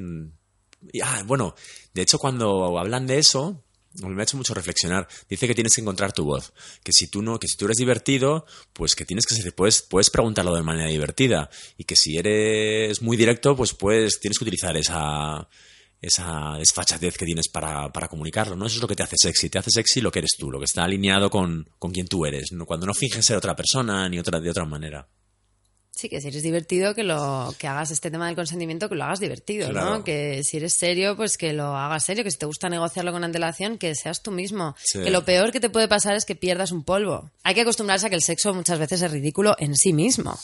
ah, 1.02 1.22
bueno, 1.26 1.54
de 1.92 2.02
hecho 2.02 2.18
cuando 2.18 2.78
hablan 2.78 3.06
de 3.06 3.18
eso, 3.18 3.62
me 3.94 4.22
ha 4.22 4.24
hecho 4.24 4.36
mucho 4.36 4.54
reflexionar. 4.54 5.08
Dice 5.28 5.46
que 5.46 5.54
tienes 5.54 5.74
que 5.74 5.80
encontrar 5.80 6.12
tu 6.12 6.24
voz, 6.24 6.52
que 6.82 6.92
si 6.92 7.08
tú 7.08 7.22
no, 7.22 7.38
que 7.38 7.48
si 7.48 7.56
tú 7.56 7.66
eres 7.66 7.76
divertido, 7.76 8.46
pues 8.72 8.94
que 8.94 9.04
tienes 9.04 9.26
que 9.26 9.34
ser, 9.34 9.54
puedes, 9.54 9.82
puedes 9.82 10.10
preguntarlo 10.10 10.54
de 10.54 10.62
manera 10.62 10.88
divertida 10.88 11.50
y 11.76 11.84
que 11.84 11.96
si 11.96 12.16
eres 12.16 13.02
muy 13.02 13.16
directo, 13.16 13.56
pues 13.56 13.74
puedes, 13.74 14.20
tienes 14.20 14.38
que 14.38 14.44
utilizar 14.44 14.76
esa 14.76 15.48
esa 16.00 16.56
desfachatez 16.58 17.18
que 17.18 17.26
tienes 17.26 17.48
para, 17.48 17.92
para 17.92 18.08
comunicarlo, 18.08 18.56
¿no? 18.56 18.66
Eso 18.66 18.76
es 18.76 18.82
lo 18.82 18.88
que 18.88 18.96
te 18.96 19.02
hace 19.02 19.16
sexy. 19.18 19.50
Te 19.50 19.58
hace 19.58 19.70
sexy 19.70 20.00
lo 20.00 20.10
que 20.10 20.20
eres 20.20 20.32
tú, 20.38 20.50
lo 20.50 20.58
que 20.58 20.64
está 20.64 20.84
alineado 20.84 21.28
con, 21.28 21.68
con 21.78 21.92
quien 21.92 22.06
tú 22.06 22.24
eres, 22.24 22.52
¿no? 22.52 22.64
cuando 22.64 22.86
no 22.86 22.94
finges 22.94 23.26
ser 23.26 23.36
otra 23.36 23.54
persona 23.54 24.08
ni 24.08 24.18
otra 24.18 24.40
de 24.40 24.50
otra 24.50 24.64
manera. 24.64 25.06
Sí, 26.00 26.08
que 26.08 26.20
si 26.22 26.28
eres 26.28 26.42
divertido, 26.42 26.94
que 26.94 27.02
lo 27.04 27.54
que 27.58 27.66
hagas 27.68 27.90
este 27.90 28.10
tema 28.10 28.26
del 28.26 28.34
consentimiento, 28.36 28.88
que 28.88 28.94
lo 28.94 29.04
hagas 29.04 29.20
divertido, 29.20 29.68
Claro. 29.68 29.90
¿no? 29.98 30.04
Que 30.04 30.42
si 30.44 30.56
eres 30.56 30.72
serio, 30.72 31.14
pues 31.14 31.36
que 31.36 31.52
lo 31.52 31.76
hagas 31.76 32.04
serio, 32.04 32.24
que 32.24 32.30
si 32.30 32.38
te 32.38 32.46
gusta 32.46 32.70
negociarlo 32.70 33.12
con 33.12 33.22
antelación, 33.22 33.76
que 33.76 33.94
seas 33.94 34.22
tú 34.22 34.30
mismo. 34.30 34.74
Sí. 34.82 35.00
Que 35.02 35.10
lo 35.10 35.24
peor 35.26 35.52
que 35.52 35.60
te 35.60 35.68
puede 35.68 35.88
pasar 35.88 36.14
es 36.14 36.24
que 36.24 36.34
pierdas 36.36 36.72
un 36.72 36.84
polvo. 36.84 37.30
Hay 37.42 37.54
que 37.54 37.60
acostumbrarse 37.60 38.06
a 38.06 38.08
que 38.08 38.16
el 38.16 38.22
sexo 38.22 38.54
muchas 38.54 38.78
veces 38.78 39.02
es 39.02 39.10
ridículo 39.10 39.54
en 39.58 39.76
sí 39.76 39.92
mismo. 39.92 40.38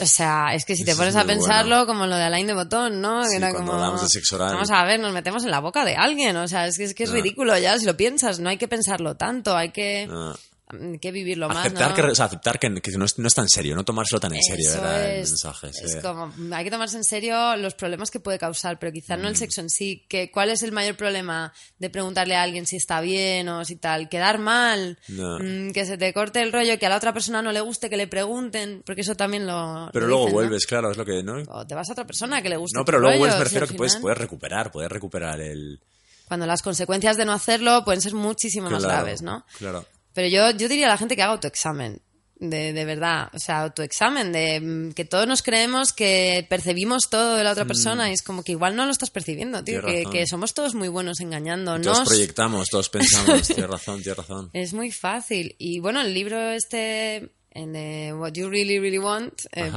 O 0.00 0.06
sea, 0.06 0.54
es 0.54 0.64
que 0.64 0.76
si 0.76 0.84
te 0.84 0.92
Eso 0.92 0.98
pones 1.00 1.14
es 1.14 1.20
a 1.20 1.24
pensarlo, 1.24 1.74
bueno. 1.76 1.86
como 1.86 2.06
lo 2.06 2.16
de 2.16 2.22
Alain 2.22 2.46
de 2.46 2.54
Botón, 2.54 3.00
¿no? 3.00 3.24
Sí, 3.24 3.30
Que 3.32 3.36
era 3.38 3.50
cuando 3.50 3.72
como, 3.72 3.82
hablamos 3.82 4.02
de 4.02 4.08
sexo 4.08 4.36
oral. 4.36 4.54
Vamos 4.54 4.70
a 4.70 4.84
ver, 4.84 5.00
nos 5.00 5.12
metemos 5.12 5.44
en 5.44 5.50
la 5.50 5.58
boca 5.60 5.84
de 5.84 5.96
alguien. 5.96 6.36
O 6.36 6.46
sea, 6.46 6.66
es 6.68 6.76
que 6.78 6.84
es, 6.84 6.94
que 6.94 7.04
es 7.04 7.10
Ah. 7.10 7.14
ridículo 7.14 7.56
ya, 7.58 7.78
si 7.78 7.84
lo 7.84 7.96
piensas. 7.96 8.38
No 8.38 8.48
hay 8.48 8.58
que 8.58 8.68
pensarlo 8.68 9.16
tanto, 9.16 9.56
hay 9.56 9.70
que, 9.70 10.08
Ah. 10.10 10.34
Hay 10.70 10.98
que 10.98 11.12
vivirlo 11.12 11.48
más, 11.48 11.58
aceptar 11.58 11.90
¿no? 11.90 11.94
que, 11.96 12.02
o 12.02 12.14
sea, 12.14 12.26
aceptar 12.26 12.58
que, 12.58 12.74
que 12.80 12.90
no, 12.92 13.04
es, 13.04 13.18
no 13.18 13.26
es 13.28 13.34
tan 13.34 13.48
serio, 13.48 13.74
no 13.74 13.84
tomárselo 13.84 14.20
tan 14.20 14.34
en 14.34 14.42
serio, 14.42 14.70
el 14.74 15.20
es, 15.22 15.30
sí. 15.40 15.84
es 15.84 15.96
como, 15.96 16.32
hay 16.54 16.64
que 16.64 16.70
tomarse 16.70 16.96
en 16.96 17.04
serio 17.04 17.56
los 17.56 17.74
problemas 17.74 18.10
que 18.10 18.20
puede 18.20 18.38
causar, 18.38 18.78
pero 18.78 18.92
quizá 18.92 19.16
Mm. 19.16 19.22
no 19.22 19.28
el 19.28 19.36
sexo 19.36 19.60
en 19.60 19.70
sí. 19.70 20.04
Que, 20.08 20.30
¿Cuál 20.30 20.50
es 20.50 20.62
el 20.62 20.72
mayor 20.72 20.96
problema 20.96 21.52
de 21.78 21.90
preguntarle 21.90 22.36
a 22.36 22.42
alguien 22.42 22.66
si 22.66 22.76
está 22.76 23.00
bien 23.00 23.48
o 23.48 23.64
si 23.64 23.76
tal? 23.76 24.08
Quedar 24.08 24.38
mal, 24.38 24.98
No. 25.08 25.38
mm, 25.38 25.72
que 25.72 25.84
se 25.86 25.96
te 25.98 26.12
corte 26.12 26.42
el 26.42 26.52
rollo, 26.52 26.78
que 26.78 26.86
a 26.86 26.88
la 26.88 26.96
otra 26.96 27.12
persona 27.12 27.42
no 27.42 27.52
le 27.52 27.60
guste 27.60 27.88
que 27.90 27.96
le 27.96 28.06
pregunten, 28.06 28.82
porque 28.84 29.00
eso 29.02 29.14
también 29.14 29.46
lo. 29.46 29.90
Pero 29.92 30.06
lo 30.06 30.16
luego 30.16 30.30
vuelves, 30.30 30.66
claro, 30.66 30.90
es 30.90 30.96
lo 30.96 31.04
que, 31.04 31.22
¿no? 31.22 31.42
O 31.48 31.66
te 31.66 31.74
vas 31.74 31.88
a 31.88 31.92
otra 31.92 32.06
persona 32.06 32.42
que 32.42 32.48
le 32.48 32.56
guste. 32.56 32.78
No, 32.78 32.84
pero 32.84 32.98
luego 32.98 33.18
vuelves, 33.18 33.38
me 33.38 33.44
refiero 33.44 33.66
que 33.66 33.74
puedes, 33.74 33.96
puedes 33.96 34.18
recuperar, 34.18 34.70
puedes 34.70 34.90
recuperar 34.90 35.40
el... 35.40 35.80
Cuando 36.26 36.44
las 36.46 36.60
consecuencias 36.60 37.16
de 37.16 37.24
no 37.24 37.32
hacerlo 37.32 37.82
pueden 37.86 38.02
ser 38.02 38.12
muchísimo 38.14 38.68
más 38.68 38.84
Claro, 38.84 38.98
graves, 39.02 39.22
¿no? 39.22 39.46
Claro. 39.58 39.86
Pero 40.18 40.26
yo, 40.26 40.50
yo 40.58 40.68
diría 40.68 40.86
a 40.86 40.88
la 40.88 40.98
gente 40.98 41.14
que 41.14 41.22
haga 41.22 41.30
autoexamen. 41.34 42.02
De, 42.40 42.72
de 42.72 42.84
verdad, 42.84 43.30
o 43.32 43.38
sea, 43.38 43.60
autoexamen, 43.60 44.32
de 44.32 44.60
mm, 44.60 44.92
que 44.94 45.04
todos 45.04 45.28
nos 45.28 45.42
creemos 45.42 45.92
que 45.92 46.44
percibimos 46.50 47.08
todo 47.08 47.36
de 47.36 47.44
la 47.44 47.52
otra 47.52 47.66
persona 47.66 48.10
y 48.10 48.14
es 48.14 48.22
como 48.22 48.42
que 48.42 48.50
igual 48.50 48.74
no 48.74 48.84
lo 48.84 48.90
estás 48.90 49.10
percibiendo, 49.10 49.62
tío, 49.62 49.80
Mm. 49.80 49.86
Que, 49.86 50.04
que 50.10 50.26
somos 50.26 50.54
todos 50.54 50.74
muy 50.74 50.88
buenos 50.88 51.20
engañando, 51.20 51.80
Todos 51.80 52.08
proyectamos, 52.08 52.66
todos 52.68 52.88
pensamos, 52.88 53.42
tienes 53.46 53.70
razón, 53.70 54.02
tienes 54.02 54.16
razón. 54.18 54.50
Es 54.54 54.72
muy 54.72 54.90
fácil. 54.90 55.54
Y 55.56 55.78
bueno, 55.78 56.00
el 56.00 56.12
libro 56.12 56.50
este, 56.50 57.30
en 57.50 57.76
eh, 57.76 58.12
What 58.12 58.32
You 58.32 58.50
Really, 58.50 58.80
Really 58.80 58.98
Want, 58.98 59.34
eh, 59.52 59.70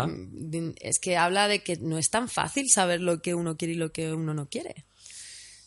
es 0.82 0.98
que 1.00 1.18
habla 1.18 1.48
de 1.48 1.62
que 1.62 1.78
no 1.78 2.00
es 2.00 2.10
tan 2.10 2.30
fácil 2.30 2.66
saber 2.74 3.00
lo 3.00 3.22
que 3.22 3.36
uno 3.36 3.58
quiere 3.58 3.76
y 3.76 3.78
lo 3.78 3.92
que 3.92 4.12
uno 4.12 4.34
no 4.34 4.50
quiere. 4.50 4.86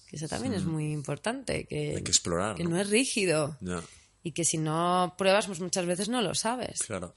Que 0.09 0.17
eso 0.17 0.29
también 0.29 0.55
es 0.55 0.65
muy 0.65 0.93
importante, 0.93 1.65
que, 1.65 1.93
Mm. 1.93 1.97
Hay 1.97 2.03
que 2.03 2.11
explorar, 2.11 2.57
que 2.57 2.65
¿no? 2.65 2.71
no 2.71 2.81
es 2.81 2.89
rígido. 2.91 3.57
Ya, 3.61 3.83
Y 4.25 4.33
que 4.33 4.45
si 4.45 4.59
no 4.59 5.15
pruebas, 5.17 5.47
pues 5.47 5.61
muchas 5.61 5.87
veces 5.87 6.09
no 6.09 6.21
lo 6.23 6.35
sabes. 6.35 6.81
claro. 6.87 7.15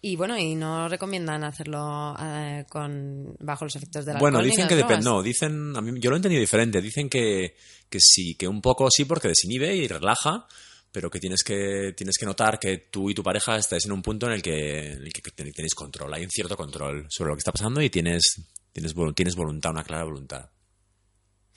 Y 0.00 0.14
bueno, 0.16 0.38
y 0.38 0.54
no 0.54 0.88
recomiendan 0.88 1.42
hacerlo 1.42 2.14
eh, 2.20 2.64
con 2.68 3.34
bajo 3.40 3.64
los 3.64 3.74
efectos 3.74 4.04
del 4.04 4.16
Bueno, 4.18 4.38
alcohol 4.38 4.44
ni 4.46 4.50
dicen 4.50 4.68
que 4.68 4.76
depende, 4.76 5.04
no, 5.04 5.22
dicen, 5.22 5.76
a 5.76 5.80
mí, 5.80 5.98
yo 6.00 6.10
lo 6.10 6.16
he 6.16 6.18
entendido 6.18 6.40
diferente, 6.40 6.80
dicen 6.80 7.08
que, 7.08 7.56
que 7.90 7.98
sí, 8.00 8.34
que 8.36 8.46
un 8.46 8.60
poco 8.62 8.88
sí 8.90 9.04
porque 9.06 9.26
desinhibe 9.28 9.74
y 9.74 9.88
relaja, 9.88 10.46
pero 10.92 11.10
que 11.10 11.18
tienes 11.18 11.42
que 11.42 11.94
tienes 11.96 12.16
que 12.16 12.26
notar 12.26 12.60
que 12.60 12.78
tú 12.90 13.10
y 13.10 13.14
tu 13.14 13.22
pareja 13.24 13.56
estáis 13.56 13.86
en 13.86 13.92
un 13.92 14.00
punto 14.02 14.26
en 14.26 14.32
el 14.34 14.42
que, 14.42 14.92
en 14.92 15.02
el 15.02 15.12
que 15.12 15.20
ten- 15.32 15.52
tenéis 15.52 15.74
control, 15.74 16.14
hay 16.14 16.22
un 16.24 16.30
cierto 16.30 16.56
control 16.56 17.06
sobre 17.10 17.30
lo 17.30 17.34
que 17.36 17.40
está 17.40 17.52
pasando 17.52 17.82
y 17.82 17.90
tienes 17.90 18.40
tienes 18.72 18.94
tienes 19.16 19.34
voluntad, 19.34 19.72
una 19.72 19.82
clara 19.84 20.04
voluntad. 20.04 20.48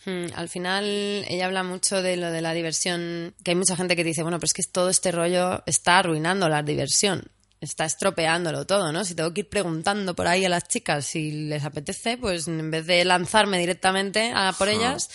Hmm, 0.06 0.26
al 0.36 0.50
final, 0.50 0.86
ella 1.28 1.46
habla 1.46 1.64
mucho 1.64 2.02
de 2.02 2.18
lo 2.18 2.32
de 2.32 2.42
la 2.42 2.54
diversión, 2.54 3.36
que 3.44 3.52
hay 3.52 3.56
mucha 3.56 3.76
gente 3.76 3.96
que 3.96 4.04
dice, 4.04 4.24
bueno, 4.24 4.40
pero 4.40 4.48
es 4.48 4.54
que 4.54 4.64
todo 4.64 4.90
este 4.90 5.12
rollo 5.12 5.64
está 5.66 6.00
arruinando 6.00 6.50
la 6.50 6.64
diversión, 6.64 7.30
está 7.60 7.86
estropeándolo 7.86 8.66
todo, 8.66 8.92
¿no? 8.92 9.06
Si 9.06 9.14
tengo 9.14 9.32
que 9.34 9.42
ir 9.42 9.50
preguntando 9.50 10.16
por 10.16 10.28
ahí 10.28 10.44
a 10.44 10.50
las 10.50 10.68
chicas 10.68 11.06
si 11.06 11.32
les 11.48 11.64
apetece, 11.64 12.18
pues 12.18 12.48
en 12.48 12.72
vez 12.72 12.88
de 12.88 13.06
lanzarme 13.06 13.60
directamente 13.60 14.32
a 14.34 14.52
por 14.58 14.70
ellas, 14.70 15.10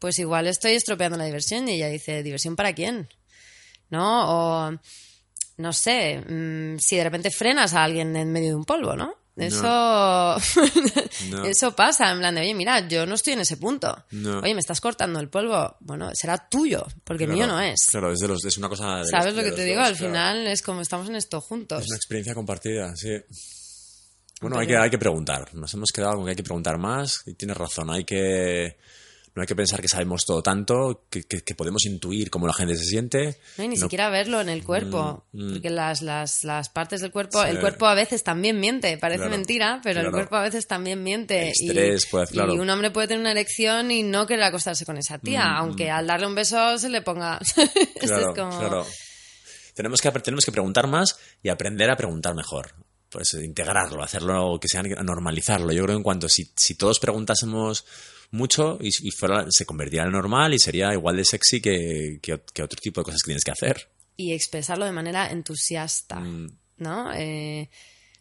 pues 0.00 0.18
igual 0.18 0.48
estoy 0.48 0.72
estropeando 0.72 1.16
la 1.16 1.24
diversión. 1.24 1.68
Y 1.68 1.74
ella 1.74 1.88
dice, 1.88 2.24
¿diversión 2.24 2.56
para 2.56 2.72
quién? 2.72 3.08
¿No? 3.90 4.66
O, 4.66 4.78
no 5.56 5.72
sé, 5.72 6.18
mm, 6.18 6.78
si 6.78 6.96
de 6.96 7.04
repente 7.04 7.30
frenas 7.30 7.74
a 7.74 7.84
alguien 7.84 8.16
en 8.16 8.32
medio 8.32 8.48
de 8.48 8.54
un 8.56 8.64
polvo, 8.64 8.96
¿no? 8.96 9.14
Eso, 9.36 9.62
No. 11.30 11.44
eso 11.44 11.74
pasa, 11.74 12.12
en 12.12 12.18
plan 12.20 12.34
de, 12.34 12.42
oye, 12.42 12.54
mira, 12.54 12.86
yo 12.86 13.04
no 13.04 13.14
estoy 13.16 13.32
en 13.32 13.40
ese 13.40 13.56
punto. 13.56 14.04
No. 14.12 14.38
Oye, 14.40 14.54
me 14.54 14.60
estás 14.60 14.80
cortando 14.80 15.18
el 15.18 15.28
polvo. 15.28 15.76
Bueno, 15.80 16.10
será 16.14 16.48
tuyo, 16.48 16.86
porque 17.02 17.24
Claro, 17.24 17.36
mío 17.36 17.46
no 17.48 17.60
es. 17.60 17.86
Claro, 17.90 18.12
es, 18.12 18.20
de 18.20 18.28
los, 18.28 18.44
es 18.44 18.56
una 18.58 18.68
cosa... 18.68 18.98
de 18.98 19.06
¿Sabes 19.08 19.34
los- 19.34 19.44
lo 19.44 19.50
que 19.50 19.52
te 19.56 19.64
digo? 19.64 19.80
dos, 19.80 19.88
Al 19.88 19.96
claro. 19.96 20.12
final 20.12 20.46
es 20.46 20.62
como 20.62 20.80
estamos 20.82 21.08
en 21.08 21.16
esto 21.16 21.40
juntos. 21.40 21.80
Es 21.82 21.88
una 21.88 21.96
experiencia 21.96 22.34
compartida, 22.34 22.94
sí. 22.96 23.10
Bueno, 24.40 24.58
hay 24.58 24.66
que, 24.66 24.76
hay 24.76 24.90
que 24.90 24.98
preguntar. 24.98 25.54
Nos 25.54 25.72
hemos 25.74 25.90
quedado 25.90 26.16
con 26.16 26.24
que 26.24 26.30
hay 26.30 26.36
que 26.36 26.42
preguntar 26.42 26.78
más 26.78 27.22
y 27.26 27.34
tienes 27.34 27.56
razón. 27.56 27.90
Hay 27.90 28.04
que... 28.04 28.76
No 29.36 29.42
hay 29.42 29.48
que 29.48 29.56
pensar 29.56 29.80
que 29.82 29.88
sabemos 29.88 30.24
todo 30.24 30.42
tanto, 30.44 31.06
que, 31.10 31.24
que- 31.24 31.42
que 31.42 31.54
podemos 31.56 31.84
intuir 31.86 32.30
cómo 32.30 32.46
la 32.46 32.52
gente 32.52 32.76
se 32.76 32.84
siente. 32.84 33.40
No, 33.58 33.64
y 33.64 33.68
ni 33.68 33.74
No- 33.74 33.80
siquiera 33.82 34.08
verlo 34.08 34.40
en 34.40 34.48
el 34.48 34.62
cuerpo, 34.62 35.26
Mm, 35.32 35.44
mm. 35.48 35.52
porque 35.54 35.70
las, 35.70 36.02
las, 36.02 36.44
las 36.44 36.68
partes 36.68 37.00
del 37.00 37.10
cuerpo, 37.10 37.42
Sí. 37.42 37.48
el 37.50 37.58
cuerpo 37.58 37.86
a 37.86 37.94
veces 37.94 38.22
también 38.22 38.60
miente, 38.60 38.96
parece 38.96 39.18
Claro, 39.22 39.32
mentira, 39.36 39.80
pero 39.82 40.02
el 40.02 40.12
cuerpo 40.12 40.36
a 40.36 40.42
veces 40.42 40.68
también 40.68 41.02
miente. 41.02 41.42
El 41.42 41.48
estrés 41.48 42.04
y, 42.06 42.26
claro. 42.32 42.54
y 42.54 42.58
un 42.60 42.70
hombre 42.70 42.92
puede 42.92 43.08
tener 43.08 43.20
una 43.22 43.32
erección 43.32 43.90
y 43.90 44.04
no 44.04 44.24
querer 44.28 44.44
acostarse 44.44 44.84
con 44.86 44.98
esa 44.98 45.18
tía, 45.18 45.56
aunque 45.56 45.90
al 45.90 46.06
darle 46.06 46.28
un 46.28 46.34
beso 46.36 46.78
se 46.78 46.88
le 46.88 47.02
ponga... 47.02 47.40
Mm, 47.56 47.98
Claro, 48.06 48.30
es 48.30 48.38
como... 48.38 48.58
claro. 48.60 48.86
Tenemos 49.74 50.00
que, 50.00 50.10
tenemos 50.12 50.44
que 50.44 50.52
preguntar 50.52 50.86
más 50.86 51.18
y 51.42 51.48
aprender 51.48 51.90
a 51.90 51.96
preguntar 51.96 52.34
mejor. 52.36 52.72
Pues 53.14 53.32
integrarlo, 53.34 54.02
hacerlo, 54.02 54.58
que 54.60 54.66
sea 54.66 54.82
normalizarlo. 54.82 55.72
Yo 55.72 55.84
creo 55.84 55.94
que 55.94 55.98
en 55.98 56.02
cuanto 56.02 56.28
si, 56.28 56.50
si 56.56 56.74
todos 56.74 56.98
preguntásemos 56.98 57.86
mucho 58.32 58.76
y, 58.80 58.88
y 58.88 59.10
fuera, 59.12 59.46
se 59.50 59.64
convertiría 59.64 60.02
en 60.02 60.10
normal 60.10 60.52
y 60.52 60.58
sería 60.58 60.92
igual 60.92 61.16
de 61.16 61.24
sexy 61.24 61.60
que, 61.60 62.18
que, 62.20 62.40
que 62.52 62.62
otro 62.64 62.78
tipo 62.82 63.00
de 63.00 63.04
cosas 63.04 63.20
que 63.22 63.28
tienes 63.28 63.44
que 63.44 63.52
hacer. 63.52 63.88
y 64.16 64.32
expresarlo 64.32 64.84
de 64.84 64.90
manera 64.92 65.30
entusiasta, 65.30 66.18
Mm. 66.18 66.48
¿no? 66.78 67.12
Eh, 67.14 67.70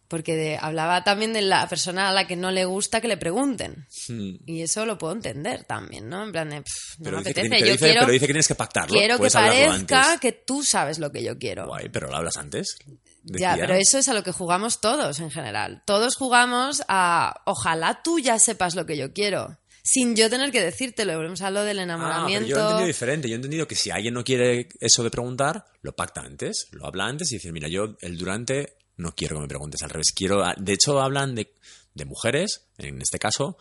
porque 0.08 0.36
de- 0.36 0.58
hablaba 0.62 1.04
también 1.04 1.34
de 1.34 1.42
la 1.42 1.68
persona 1.68 2.10
a 2.10 2.14
la 2.14 2.28
que 2.28 2.36
no 2.36 2.52
le 2.52 2.66
gusta 2.66 3.02
que 3.02 3.08
le 3.08 3.18
pregunten. 3.18 3.88
Mm. 4.10 4.36
Y 4.46 4.62
eso 4.62 4.86
lo 4.86 5.00
puedo 5.00 5.14
entender 5.14 5.64
también, 5.64 6.08
¿no? 6.08 6.24
En 6.24 6.32
plan 6.32 6.50
de, 6.52 6.62
"Pff, 6.62 7.00
no 7.00 7.04
Pero, 7.06 7.18
me 7.18 7.24
que, 7.24 7.30
apetece, 7.32 7.50
pero 7.50 7.66
yo 7.66 7.72
dice, 7.72 7.86
quiero, 7.86 8.00
pero 8.02 8.12
dice 8.12 8.28
que 8.28 8.34
tienes 8.34 8.48
que 8.48 8.56
pactarlo. 8.56 8.96
quiero 8.96 9.18
que 9.18 9.30
parezca 9.32 10.04
antes. 10.06 10.20
que 10.20 10.32
tú 10.34 10.62
sabes 10.64 11.00
lo 11.00 11.12
que 11.12 11.24
yo 11.24 11.40
quiero. 11.40 11.66
Guay, 11.66 11.90
pero 11.90 12.10
lo 12.12 12.16
hablas 12.18 12.38
antes. 12.38 12.76
Ya, 13.24 13.56
pero 13.56 13.74
eso 13.76 13.98
es 13.98 14.10
a 14.10 14.14
lo 14.14 14.24
que 14.24 14.32
jugamos 14.32 14.82
todos 14.82 15.20
en 15.20 15.32
general. 15.32 15.82
Todos 15.86 16.16
jugamos 16.16 16.84
a 16.88 17.42
ojalá 17.46 18.02
tú 18.04 18.20
ya 18.20 18.38
sepas 18.40 18.76
lo 18.76 18.86
que 18.86 18.98
yo 18.98 19.14
quiero. 19.14 19.58
Sin 19.86 20.16
yo 20.16 20.30
tener 20.30 20.52
que 20.52 20.62
decírtelo. 20.62 21.16
Volvemos 21.16 21.42
a 21.42 21.50
lo 21.52 21.64
del 21.64 21.80
Ah, 21.80 21.84
enamoramiento. 21.84 22.48
yo 22.50 22.56
he 22.58 22.62
entendido 22.62 22.88
diferente. 22.88 23.28
Yo 23.30 23.34
he 23.34 23.36
entendido 23.36 23.68
que 23.68 23.76
si 23.76 23.92
alguien 23.92 24.14
no 24.14 24.24
quiere 24.24 24.70
eso 24.80 25.04
de 25.04 25.10
preguntar, 25.12 25.66
lo 25.82 25.94
pacta 25.96 26.22
antes, 26.22 26.68
lo 26.72 26.86
habla 26.86 27.06
antes 27.06 27.32
y 27.32 27.36
dice, 27.36 27.52
mira, 27.52 27.68
yo 27.68 27.96
el 28.02 28.18
durante 28.18 28.78
no 28.98 29.14
quiero 29.16 29.36
que 29.38 29.42
me 29.42 29.48
preguntes 29.48 29.82
al 29.84 29.90
revés. 29.90 30.12
Quiero, 30.16 30.44
de 30.58 30.74
hecho, 30.74 31.02
hablan 31.02 31.36
de, 31.36 31.54
de 31.96 32.06
mujeres, 32.06 32.66
en 32.78 33.02
este 33.02 33.20
caso, 33.20 33.58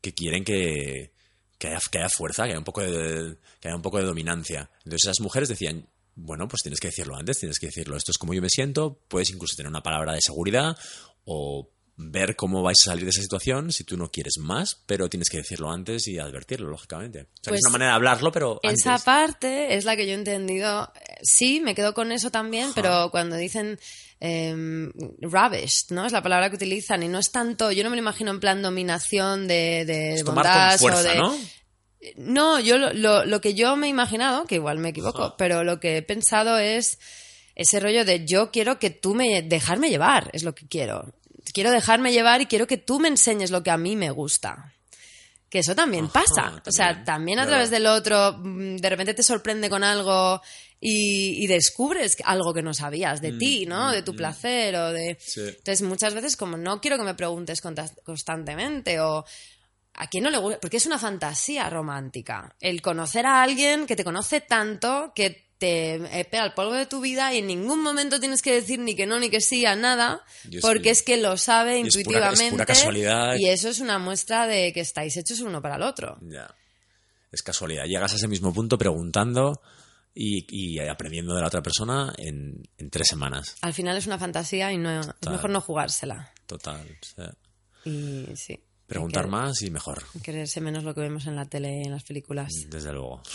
que 0.00 0.14
quieren 0.14 0.44
que, 0.44 1.12
que 1.58 1.68
haya, 1.68 1.78
que 1.90 1.98
haya 1.98 2.08
fuerza, 2.08 2.44
que 2.44 2.50
haya, 2.50 2.58
un 2.58 2.64
poco 2.64 2.80
de, 2.80 3.36
que 3.60 3.68
haya 3.68 3.76
un 3.76 3.82
poco 3.82 3.98
de 3.98 4.04
dominancia. 4.04 4.70
Entonces 4.84 5.04
esas 5.04 5.20
mujeres 5.20 5.48
decían, 5.48 5.86
bueno, 6.14 6.48
pues 6.48 6.62
tienes 6.62 6.80
que 6.80 6.88
decirlo 6.88 7.16
antes, 7.16 7.38
tienes 7.38 7.58
que 7.58 7.66
decirlo, 7.66 7.96
esto 7.96 8.12
es 8.12 8.18
como 8.18 8.34
yo 8.34 8.42
me 8.42 8.50
siento, 8.50 9.00
puedes 9.08 9.30
incluso 9.30 9.56
tener 9.56 9.70
una 9.70 9.82
palabra 9.82 10.12
de 10.12 10.20
seguridad 10.20 10.76
o 11.24 11.70
ver 12.02 12.34
cómo 12.34 12.62
vais 12.62 12.78
a 12.82 12.90
salir 12.90 13.04
de 13.04 13.10
esa 13.10 13.20
situación 13.20 13.72
si 13.72 13.84
tú 13.84 13.96
no 13.96 14.10
quieres 14.10 14.38
más, 14.38 14.82
pero 14.86 15.10
tienes 15.10 15.28
que 15.28 15.36
decirlo 15.36 15.70
antes 15.70 16.08
y 16.08 16.18
advertirlo, 16.18 16.68
lógicamente. 16.70 17.20
O 17.20 17.22
sea, 17.22 17.50
que 17.52 17.56
es 17.56 17.60
Pues 17.60 17.60
una 17.64 17.72
manera 17.72 17.90
de 17.90 17.96
hablarlo, 17.96 18.32
pero 18.32 18.58
antes. 18.62 18.80
Esa 18.80 18.98
parte 18.98 19.74
es 19.74 19.84
la 19.84 19.96
que 19.96 20.06
yo 20.06 20.12
he 20.12 20.16
entendido. 20.16 20.90
Eh, 20.96 21.10
Sí, 21.22 21.60
me 21.60 21.74
quedo 21.74 21.92
con 21.94 22.12
eso 22.12 22.30
también, 22.30 22.70
pero 22.74 23.10
cuando 23.10 23.36
dicen 23.36 23.78
em, 24.20 24.90
rubbish, 25.20 25.86
¿no? 25.90 26.06
Es 26.06 26.12
la 26.12 26.22
palabra 26.22 26.48
que 26.50 26.56
utilizan 26.56 27.02
y 27.02 27.08
no 27.08 27.18
es 27.18 27.30
tanto, 27.30 27.72
yo 27.72 27.84
no 27.84 27.90
me 27.90 27.96
lo 27.96 28.02
imagino 28.02 28.30
en 28.30 28.40
plan 28.40 28.62
dominación 28.62 29.46
de, 29.46 29.84
de 29.84 30.22
bondad 30.22 30.78
con 30.78 30.78
fuerza, 30.78 31.00
o 31.00 31.02
de... 31.02 31.18
¿no? 31.18 31.38
No, 32.16 32.58
yo 32.60 32.78
lo, 32.78 32.92
lo- 32.92 33.24
lo 33.24 33.40
que 33.40 33.54
yo 33.54 33.76
me 33.76 33.86
he 33.86 33.90
imaginado, 33.90 34.44
que 34.46 34.54
igual 34.56 34.78
me 34.78 34.88
equivoco, 34.90 35.22
Ajá. 35.24 35.34
pero 35.36 35.64
lo 35.64 35.80
que 35.80 35.98
he 35.98 36.02
pensado 36.02 36.58
es 36.58 36.98
ese 37.54 37.78
rollo 37.80 38.04
de 38.04 38.24
yo 38.26 38.50
quiero 38.50 38.78
que 38.78 38.90
tú 38.90 39.14
me 39.14 39.42
dejarme 39.42 39.90
llevar, 39.90 40.30
es 40.32 40.42
lo 40.42 40.54
que 40.54 40.66
quiero. 40.66 41.12
Quiero 41.52 41.70
dejarme 41.70 42.12
llevar 42.12 42.40
y 42.40 42.46
quiero 42.46 42.66
que 42.66 42.76
tú 42.78 43.00
me 43.00 43.08
enseñes 43.08 43.50
lo 43.50 43.62
que 43.62 43.70
a 43.70 43.76
mí 43.76 43.96
me 43.96 44.10
gusta. 44.10 44.72
Que 45.50 45.58
eso 45.58 45.74
también 45.74 46.04
Ajá, 46.04 46.12
pasa. 46.24 46.62
O 46.66 46.70
sea, 46.70 46.86
también, 46.88 47.04
también 47.04 47.38
a 47.40 47.46
través 47.46 47.70
del 47.70 47.86
otro, 47.86 48.34
mm, 48.38 48.76
de 48.76 48.88
repente 48.88 49.14
te 49.14 49.22
sorprende 49.24 49.68
con 49.68 49.82
algo 49.82 50.40
y, 50.80 51.42
y 51.42 51.46
descubres 51.48 52.16
algo 52.24 52.54
que 52.54 52.62
no 52.62 52.72
sabías 52.72 53.20
de 53.20 53.32
ti, 53.32 53.66
¿no? 53.66 53.90
De 53.90 54.02
tu 54.02 54.14
placer 54.14 54.74
o 54.76 54.92
de... 54.92 55.14
Mm, 55.14 55.16
Sí. 55.18 55.40
Entonces, 55.40 55.82
muchas 55.82 56.14
veces 56.14 56.36
como 56.36 56.56
no 56.56 56.80
quiero 56.80 56.96
que 56.98 57.04
me 57.04 57.14
preguntes 57.14 57.60
constantemente 58.04 59.00
o 59.00 59.24
a 60.02 60.06
quién 60.08 60.24
no 60.24 60.30
le 60.30 60.38
gusta, 60.38 60.58
porque 60.60 60.78
es 60.78 60.86
una 60.86 60.98
fantasía 60.98 61.68
romántica. 61.70 62.54
El 62.60 62.80
conocer 62.82 63.26
a 63.26 63.42
alguien 63.42 63.86
que 63.86 63.96
te 63.96 64.04
conoce 64.04 64.40
tanto 64.40 65.12
que 65.14 65.50
te 65.58 65.96
eh, 65.96 66.24
pega 66.24 66.44
el 66.46 66.54
polvo 66.54 66.72
de 66.72 66.86
tu 66.86 67.00
vida 67.02 67.34
y 67.34 67.38
en 67.38 67.46
ningún 67.46 67.82
momento 67.82 68.18
tienes 68.18 68.40
que 68.40 68.50
decir 68.52 68.78
ni 68.78 68.96
que 68.96 69.04
no 69.06 69.18
ni 69.20 69.28
que 69.28 69.42
sí 69.42 69.66
a 69.66 69.76
nada, 69.76 70.24
porque 70.62 70.88
es 70.88 71.02
que 71.02 71.18
lo 71.18 71.36
sabe 71.36 71.78
Y 71.80 71.82
es 71.82 71.88
pura- 71.88 71.90
es 71.90 71.96
intuitivamente. 71.96 72.50
pura 72.52 72.64
casualidad. 72.66 73.36
Y 73.36 73.48
eso 73.50 73.68
es 73.68 73.78
una 73.80 73.98
muestra 73.98 74.46
de 74.46 74.72
que 74.72 74.80
estáis 74.80 75.16
hechos 75.18 75.40
uno 75.40 75.60
para 75.60 75.76
el 75.76 75.82
otro. 75.82 76.16
Ya. 76.22 76.54
Es 77.30 77.42
casualidad. 77.42 77.84
Llegas 77.84 78.12
a 78.12 78.16
ese 78.16 78.26
mismo 78.26 78.54
punto 78.54 78.78
preguntando 78.78 79.60
y, 80.14 80.46
y 80.48 80.78
aprendiendo 80.80 81.34
de 81.34 81.42
la 81.42 81.48
otra 81.48 81.62
persona 81.62 82.12
en, 82.16 82.62
en 82.78 82.88
tres 82.90 83.08
semanas. 83.08 83.56
Al 83.60 83.74
final 83.74 83.98
es 83.98 84.06
una 84.06 84.18
fantasía 84.18 84.72
y 84.72 84.78
no, 84.78 84.98
es 85.00 85.08
mejor 85.30 85.50
no 85.50 85.60
jugársela. 85.60 86.32
Total. 86.46 86.80
Y 87.84 88.26
sí. 88.34 88.58
Preguntar 88.90 89.24
que 89.24 89.30
más 89.30 89.62
y 89.62 89.70
mejor. 89.70 90.02
Quererse 90.22 90.60
menos 90.60 90.82
lo 90.82 90.94
que 90.94 91.00
vemos 91.00 91.26
en 91.26 91.36
la 91.36 91.46
tele 91.46 91.78
y 91.78 91.84
en 91.84 91.92
las 91.92 92.02
películas. 92.02 92.52
Desde 92.68 92.92
luego. 92.92 93.22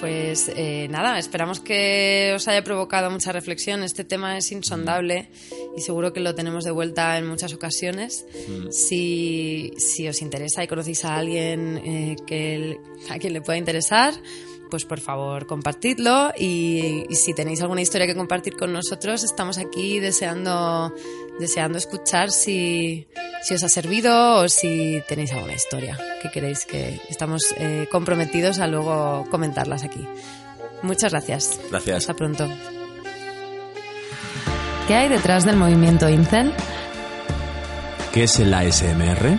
Pues 0.00 0.50
eh, 0.54 0.88
nada, 0.90 1.16
esperamos 1.16 1.60
que 1.60 2.32
os 2.34 2.48
haya 2.48 2.62
provocado 2.64 3.08
mucha 3.08 3.30
reflexión. 3.30 3.84
Este 3.84 4.04
tema 4.04 4.36
es 4.36 4.50
insondable 4.50 5.30
y 5.76 5.80
seguro 5.80 6.12
que 6.12 6.18
lo 6.18 6.34
tenemos 6.34 6.64
de 6.64 6.72
vuelta 6.72 7.16
en 7.16 7.26
muchas 7.26 7.54
ocasiones. 7.54 8.26
Si, 8.70 9.72
si 9.78 10.08
os 10.08 10.20
interesa 10.22 10.64
y 10.64 10.66
conocéis 10.66 11.04
a 11.04 11.16
alguien 11.16 11.78
eh, 11.78 12.16
que 12.26 12.78
a 13.08 13.18
quien 13.18 13.32
le 13.32 13.40
pueda 13.40 13.58
interesar, 13.58 14.12
pues 14.70 14.84
por 14.84 15.00
favor 15.00 15.46
compartidlo 15.46 16.32
y, 16.36 17.04
y 17.08 17.14
si 17.14 17.32
tenéis 17.32 17.62
alguna 17.62 17.80
historia 17.80 18.06
que 18.06 18.16
compartir 18.16 18.56
con 18.56 18.72
nosotros, 18.72 19.24
estamos 19.24 19.56
aquí 19.56 20.00
deseando, 20.00 20.92
deseando 21.38 21.78
escuchar 21.78 22.30
si, 22.30 23.06
si 23.46 23.54
os 23.54 23.62
ha 23.62 23.68
servido 23.68 24.42
o 24.42 24.48
si 24.48 25.04
tenéis 25.06 25.30
alguna 25.30 25.52
historia 25.52 25.96
que 26.20 26.32
queréis 26.32 26.66
que 26.66 27.00
estamos 27.08 27.54
eh, 27.58 27.86
comprometidos 27.92 28.58
a 28.58 28.66
luego 28.66 29.24
comentarlas 29.30 29.84
aquí. 29.84 30.04
Muchas 30.82 31.12
gracias. 31.12 31.60
Gracias. 31.70 31.98
Hasta 31.98 32.14
pronto. 32.14 32.48
¿Qué 34.88 34.96
hay 34.96 35.08
detrás 35.08 35.44
del 35.44 35.56
movimiento 35.56 36.08
Incel? 36.08 36.52
¿Qué 38.12 38.24
es 38.24 38.40
el 38.40 38.52
ASMR? 38.52 39.38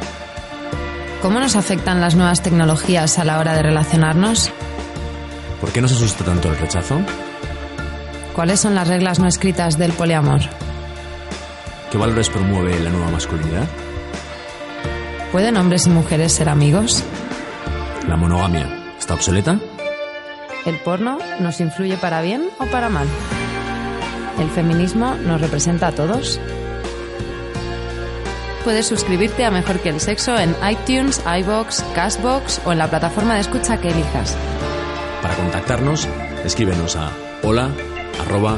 ¿Cómo 1.22 1.42
nos 1.42 1.58
afectan 1.58 2.00
las 2.00 2.16
nuevas 2.16 2.42
tecnologías 2.42 3.20
a 3.20 3.26
la 3.26 3.40
hora 3.40 3.56
de 3.56 3.64
relacionarnos? 3.64 4.52
¿Por 5.60 5.74
qué 5.74 5.82
nos 5.82 5.92
asusta 5.92 6.24
tanto 6.24 6.48
el 6.48 6.58
rechazo? 6.58 7.02
¿Cuáles 8.34 8.62
son 8.62 8.74
las 8.74 8.88
reglas 8.88 9.20
no 9.20 9.28
escritas 9.28 9.78
del 9.78 9.92
poliamor? 9.92 10.40
¿Qué 11.92 11.98
valores 11.98 12.30
promueve 12.30 12.80
la 12.80 12.90
nueva 12.90 13.12
masculinidad? 13.12 13.68
¿Pueden 15.32 15.58
hombres 15.58 15.86
y 15.88 15.90
mujeres 15.90 16.32
ser 16.32 16.50
amigos? 16.50 17.04
¿La 18.08 18.16
monogamia 18.16 18.94
está 18.98 19.14
obsoleta? 19.14 19.60
¿El 20.66 20.76
porno 20.80 21.18
nos 21.40 21.60
influye 21.60 21.98
para 21.98 22.22
bien 22.22 22.50
o 22.60 22.66
para 22.66 22.90
mal? 22.90 23.08
¿El 24.40 24.50
feminismo 24.50 25.16
nos 25.16 25.42
representa 25.42 25.88
a 25.88 25.92
todos? 25.92 26.40
Puedes 28.64 28.88
suscribirte 28.88 29.46
a 29.46 29.52
Mejor 29.52 29.80
que 29.80 29.90
el 29.90 30.00
Sexo 30.00 30.38
en 30.38 30.56
iTunes, 30.70 31.22
iBox, 31.40 31.84
Castbox 31.94 32.62
o 32.66 32.72
en 32.72 32.78
la 32.78 32.90
plataforma 32.90 33.36
de 33.36 33.42
escucha 33.42 33.80
que 33.80 33.90
elijas. 33.90 34.38
Para 35.22 35.36
contactarnos, 35.36 36.08
escríbenos 36.46 36.96
a 36.96 37.12
hola 37.44 37.70
arroba. 38.20 38.58